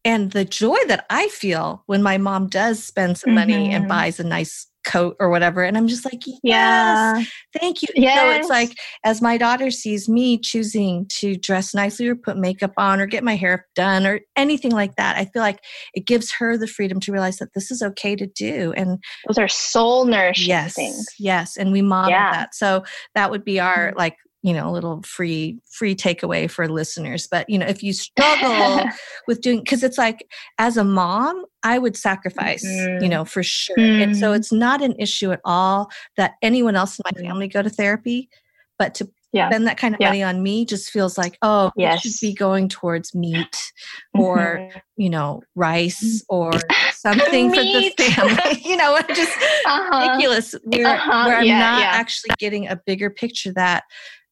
[0.04, 3.90] and the joy that i feel when my mom does spend some money and mm-hmm.
[3.90, 5.64] buys a nice coat or whatever.
[5.64, 7.24] And I'm just like, yes, yeah.
[7.60, 7.90] thank you.
[7.96, 8.16] Yeah.
[8.16, 12.74] So it's like, as my daughter sees me choosing to dress nicely or put makeup
[12.78, 15.60] on or get my hair done or anything like that, I feel like
[15.94, 18.74] it gives her the freedom to realize that this is okay to do.
[18.78, 21.06] And those are soul nourishing yes, things.
[21.20, 21.58] Yes.
[21.58, 22.32] And we model yeah.
[22.32, 22.56] that.
[22.56, 22.84] So
[23.16, 23.98] that would be our mm-hmm.
[23.98, 27.92] like you know a little free free takeaway for listeners but you know if you
[27.92, 28.88] struggle
[29.28, 30.30] with doing because it's like
[30.60, 33.02] as a mom i would sacrifice mm.
[33.02, 34.04] you know for sure mm.
[34.04, 34.36] and so mm-hmm.
[34.36, 37.26] it's not an issue at all that anyone else in my mm.
[37.26, 38.30] family go to therapy
[38.78, 39.50] but to yeah.
[39.50, 40.10] spend that kind of yeah.
[40.10, 42.02] money on me just feels like oh yes.
[42.02, 43.74] should be going towards meat
[44.14, 44.78] or mm-hmm.
[44.96, 46.52] you know rice or
[46.94, 49.36] something for the family you know just
[49.66, 50.08] uh-huh.
[50.08, 51.24] ridiculous where, uh-huh.
[51.26, 53.84] where i'm yeah, not actually getting a bigger picture that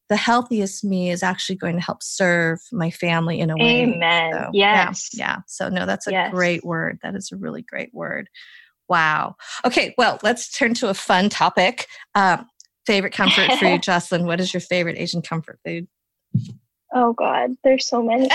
[0.10, 3.84] the healthiest me is actually going to help serve my family in a way.
[3.84, 4.32] Amen.
[4.34, 5.10] So, yes.
[5.14, 5.38] Yeah, yeah.
[5.48, 6.32] So, no, that's a yes.
[6.32, 7.00] great word.
[7.04, 8.30] That is a really great word.
[8.90, 9.36] Wow.
[9.66, 9.94] Okay.
[9.98, 11.88] Well, let's turn to a fun topic.
[12.16, 12.48] Um,
[12.86, 14.26] favorite comfort food, Jocelyn.
[14.26, 15.88] What is your favorite Asian comfort food?
[16.96, 18.30] Oh God, there's so many.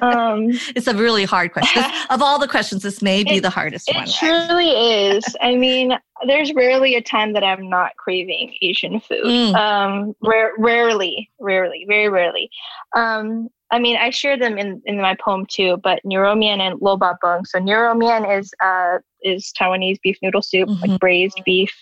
[0.00, 1.82] Um, it's a really hard question.
[2.10, 4.04] of all the questions, this may be it, the hardest it one.
[4.04, 5.24] It truly is.
[5.40, 9.24] I mean, there's rarely a time that I'm not craving Asian food.
[9.24, 9.54] Mm.
[9.54, 12.50] Um, rare, rarely, rarely, very rarely.
[12.94, 16.96] Um, I mean, I share them in, in my poem too, but Mian and Lo
[16.96, 17.44] Ba Bung.
[17.44, 20.90] So Mian is uh, is Taiwanese beef noodle soup, mm-hmm.
[20.90, 21.74] like braised beef,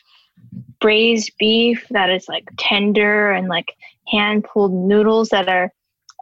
[0.80, 3.74] braised beef that is like tender and like
[4.08, 5.70] hand pulled noodles that are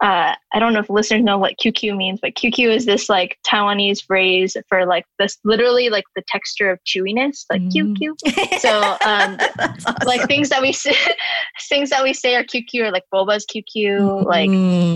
[0.01, 3.39] uh, I don't know if listeners know what QQ means, but QQ is this like
[3.47, 7.95] Taiwanese phrase for like this literally like the texture of chewiness, like mm.
[7.97, 8.59] QQ.
[8.61, 9.95] So um, awesome.
[10.07, 10.95] like things that we say,
[11.69, 13.65] things that we say are QQ or like boba's QQ,
[14.01, 14.25] mm.
[14.25, 14.51] like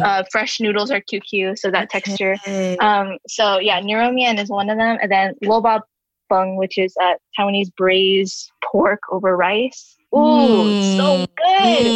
[0.06, 1.58] uh, fresh noodles are QQ.
[1.58, 2.00] So that okay.
[2.00, 2.36] texture.
[2.80, 5.82] Um, so yeah, niu rou mian is one of them, and then Lo Ba
[6.30, 9.96] Bung, which is uh, Taiwanese braised pork over rice.
[10.14, 10.96] Ooh, mm.
[10.96, 11.86] so good.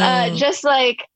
[0.00, 0.36] Uh, mm.
[0.36, 1.08] just like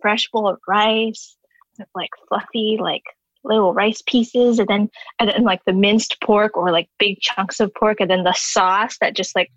[0.00, 1.36] fresh bowl of rice
[1.78, 3.02] with like fluffy like
[3.44, 7.60] little rice pieces and then and then like the minced pork or like big chunks
[7.60, 9.50] of pork and then the sauce that just like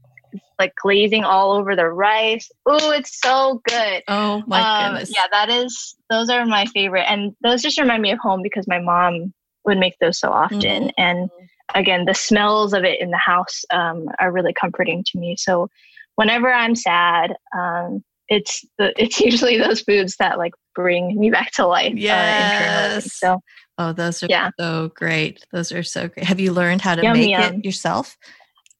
[0.59, 2.49] like glazing all over the rice.
[2.69, 4.03] Ooh, it's so good.
[4.07, 5.13] Oh my um, goodness.
[5.15, 7.05] Yeah, that is those are my favorite.
[7.09, 9.33] And those just remind me of home because my mom
[9.65, 10.59] would make those so often.
[10.61, 10.89] Mm-hmm.
[10.97, 11.29] And
[11.75, 15.35] again, the smells of it in the house um, are really comforting to me.
[15.37, 15.69] So
[16.15, 21.51] whenever I'm sad, um, it's the it's usually those foods that like bring me back
[21.51, 21.93] to life.
[21.95, 23.05] Yes.
[23.05, 23.39] Uh, so
[23.77, 24.49] oh, those are yeah.
[24.59, 25.45] so great.
[25.51, 26.25] Those are so great.
[26.25, 27.55] Have you learned how to yum, make yum.
[27.55, 28.17] it yourself?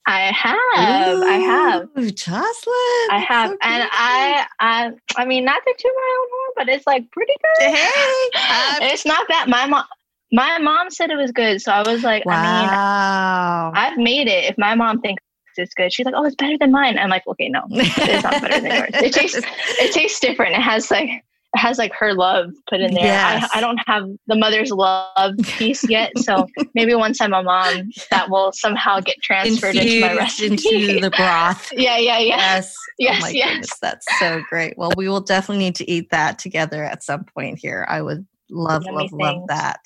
[0.08, 1.18] I have.
[1.18, 2.16] Ooh, I have.
[2.16, 3.08] Jocelyn.
[3.12, 3.50] I have.
[3.52, 7.12] So and I I I mean not to toot my own horn, but it's like
[7.12, 7.76] pretty good.
[7.76, 8.30] Hey.
[8.94, 9.84] it's not that my mom
[10.32, 11.62] my mom said it was good.
[11.62, 13.72] So I was like, wow.
[13.76, 14.46] I mean I've made it.
[14.46, 15.22] If my mom thinks
[15.62, 15.94] it's good.
[15.94, 16.98] She's like, oh, it's better than mine.
[16.98, 18.90] I'm like, okay, no, it's not better than yours.
[18.94, 20.54] It tastes, it tastes different.
[20.54, 21.10] It has like,
[21.54, 23.04] it has like her love put in there.
[23.04, 23.50] Yes.
[23.54, 27.90] I, I don't have the mother's love piece yet, so maybe once I'm a mom,
[28.10, 30.94] that will somehow get transferred Infused into my recipe.
[30.94, 31.70] into the broth.
[31.74, 32.38] yeah, yeah, yeah.
[32.38, 33.50] Yes, oh yes, oh yes.
[33.50, 34.78] Goodness, that's so great.
[34.78, 37.86] Well, we will definitely need to eat that together at some point here.
[37.90, 39.12] I would love, love, things.
[39.14, 39.80] love that.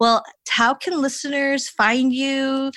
[0.00, 2.72] Well, how can listeners find you?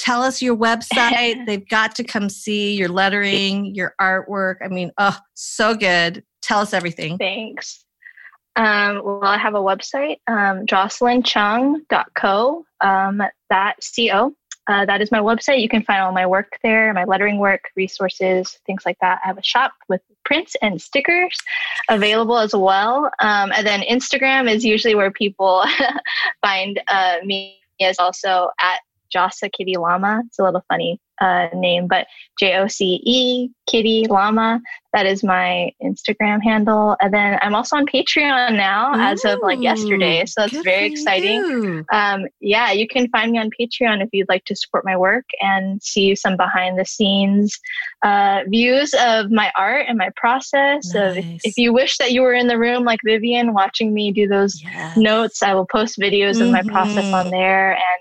[0.00, 1.44] Tell us your website.
[1.46, 4.56] They've got to come see your lettering, your artwork.
[4.64, 6.24] I mean, oh, so good.
[6.42, 7.18] Tell us everything.
[7.18, 7.84] Thanks.
[8.56, 13.76] Um, well, I have a website, um, jocelynchung.co, um, that
[14.10, 14.34] co.
[14.66, 15.62] Uh, that is my website.
[15.62, 19.20] You can find all my work there, my lettering work, resources, things like that.
[19.24, 21.36] I have a shop with prints and stickers
[21.88, 23.06] available as well.
[23.20, 25.64] Um, and then Instagram is usually where people
[26.42, 28.80] find uh, me is also at
[29.14, 30.22] Jossa Kitty Llama.
[30.26, 32.06] It's a little funny uh, name, but
[32.38, 34.60] J O C E Kitty Llama.
[34.92, 36.96] That is my Instagram handle.
[37.00, 40.24] And then I'm also on Patreon now Ooh, as of like yesterday.
[40.26, 41.84] So it's very exciting.
[41.92, 45.26] Um, yeah, you can find me on Patreon if you'd like to support my work
[45.40, 47.56] and see some behind the scenes
[48.02, 50.92] uh, views of my art and my process.
[50.92, 50.94] Nice.
[50.94, 54.10] Of if, if, you wish that you were in the room like Vivian watching me
[54.10, 54.96] do those yes.
[54.96, 56.42] notes, I will post videos mm-hmm.
[56.42, 57.30] of my process on mm-hmm.
[57.30, 58.00] there and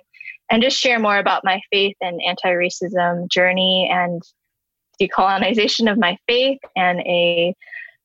[0.50, 4.22] and just share more about my faith and anti-racism journey and
[5.02, 7.54] decolonization of my faith and a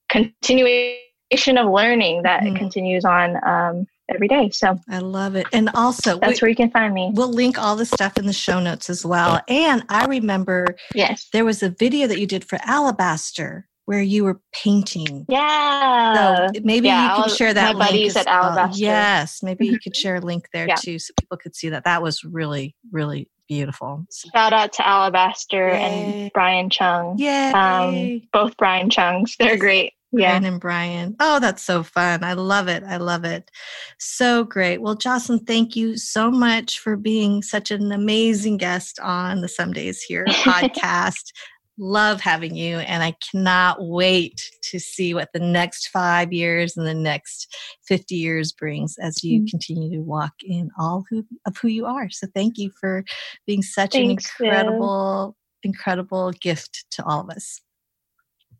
[0.09, 2.57] continuation of learning that mm-hmm.
[2.57, 4.51] continues on um, every day.
[4.51, 5.47] So I love it.
[5.53, 7.11] And also, that's we, where you can find me.
[7.15, 9.41] We'll link all the stuff in the show notes as well.
[9.49, 14.25] And I remember yes, there was a video that you did for Alabaster where you
[14.25, 15.27] were painting.
[15.29, 16.49] Yeah.
[16.53, 17.77] So maybe yeah, you can share that.
[17.77, 18.81] My buddies at Alabaster.
[18.81, 20.77] Yes, maybe you could share a link there yeah.
[20.77, 21.85] too, so people could see that.
[21.85, 24.07] That was really, really beautiful.
[24.35, 26.23] Shout out to Alabaster Yay.
[26.23, 27.17] and Brian Chung.
[27.19, 27.53] Yeah.
[27.55, 29.37] Um, both Brian Chungs.
[29.39, 29.93] They're great.
[30.13, 30.31] Yeah.
[30.31, 31.17] Brian and Brian.
[31.19, 32.23] Oh, that's so fun.
[32.23, 32.85] I love it.
[32.85, 33.51] I love it.
[33.99, 34.81] So great.
[34.81, 40.03] Well, Jocelyn, thank you so much for being such an amazing guest on the Someday's
[40.03, 41.33] Here podcast
[41.77, 46.87] love having you and I cannot wait to see what the next five years and
[46.87, 47.55] the next
[47.87, 49.47] 50 years brings as you mm-hmm.
[49.47, 52.09] continue to walk in all who, of who you are.
[52.11, 53.05] So thank you for
[53.47, 55.71] being such Thanks, an incredible, Viv.
[55.71, 57.61] incredible gift to all of us.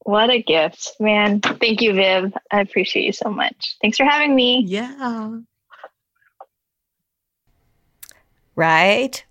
[0.01, 1.41] What a gift, man.
[1.41, 2.33] Thank you, Viv.
[2.51, 3.77] I appreciate you so much.
[3.81, 4.63] Thanks for having me.
[4.67, 5.39] Yeah.
[8.55, 9.25] Right?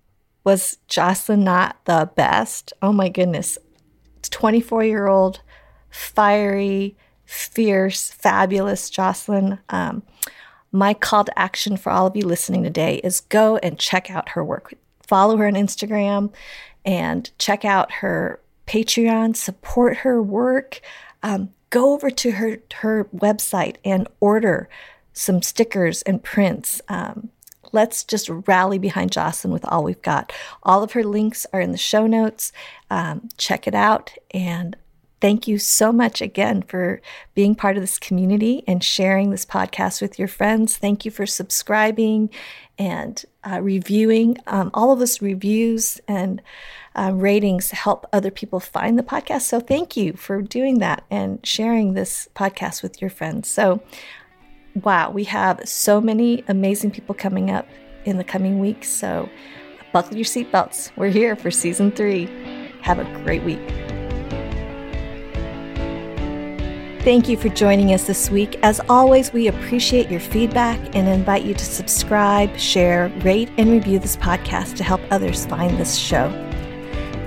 [0.43, 2.73] Was Jocelyn not the best?
[2.81, 3.57] Oh my goodness.
[4.29, 5.41] 24 year old,
[5.89, 6.95] fiery,
[7.25, 9.59] fierce, fabulous Jocelyn.
[9.69, 10.03] Um,
[10.71, 14.29] my call to action for all of you listening today is go and check out
[14.29, 14.73] her work.
[15.05, 16.31] Follow her on Instagram
[16.83, 20.81] and check out her Patreon, support her work.
[21.21, 24.69] Um, go over to her, her website and order
[25.13, 26.81] some stickers and prints.
[26.87, 27.29] Um,
[27.73, 30.31] let's just rally behind Jocelyn with all we've got.
[30.63, 32.53] All of her links are in the show notes.
[32.89, 34.13] Um, check it out.
[34.31, 34.77] And
[35.19, 37.01] thank you so much again for
[37.33, 40.77] being part of this community and sharing this podcast with your friends.
[40.77, 42.29] Thank you for subscribing
[42.77, 44.37] and uh, reviewing.
[44.47, 46.41] Um, all of those reviews and
[46.95, 49.41] uh, ratings help other people find the podcast.
[49.41, 53.49] So thank you for doing that and sharing this podcast with your friends.
[53.49, 53.81] So
[54.81, 57.67] wow, we have so many amazing people coming up
[58.05, 58.89] in the coming weeks.
[58.89, 59.29] So
[59.91, 60.91] buckle your seatbelts.
[60.95, 62.25] We're here for season three.
[62.81, 63.61] Have a great week.
[67.03, 68.57] Thank you for joining us this week.
[68.63, 73.99] As always, we appreciate your feedback and invite you to subscribe, share, rate, and review
[73.99, 76.29] this podcast to help others find this show.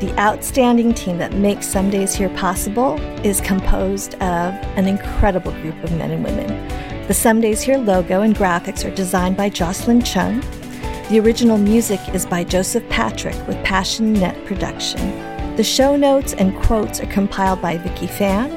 [0.01, 5.93] The outstanding team that makes Someday's Here possible is composed of an incredible group of
[5.93, 6.96] men and women.
[7.07, 10.41] The Someday's Here logo and graphics are designed by Jocelyn Chung.
[11.09, 15.55] The original music is by Joseph Patrick with Passion Net Production.
[15.55, 18.51] The show notes and quotes are compiled by Vicky Fan.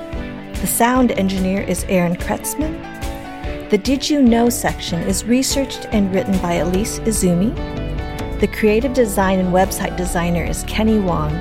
[0.53, 3.69] The sound engineer is Aaron Kretzman.
[3.69, 7.53] The Did You Know section is researched and written by Elise Izumi.
[8.39, 11.33] The creative design and website designer is Kenny Wong.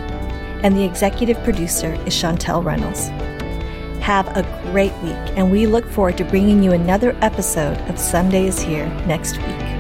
[0.63, 3.09] And the executive producer is Chantel Reynolds.
[4.09, 4.43] Have a
[4.73, 9.37] great week, and we look forward to bringing you another episode of Someday's Here next
[9.37, 9.78] week.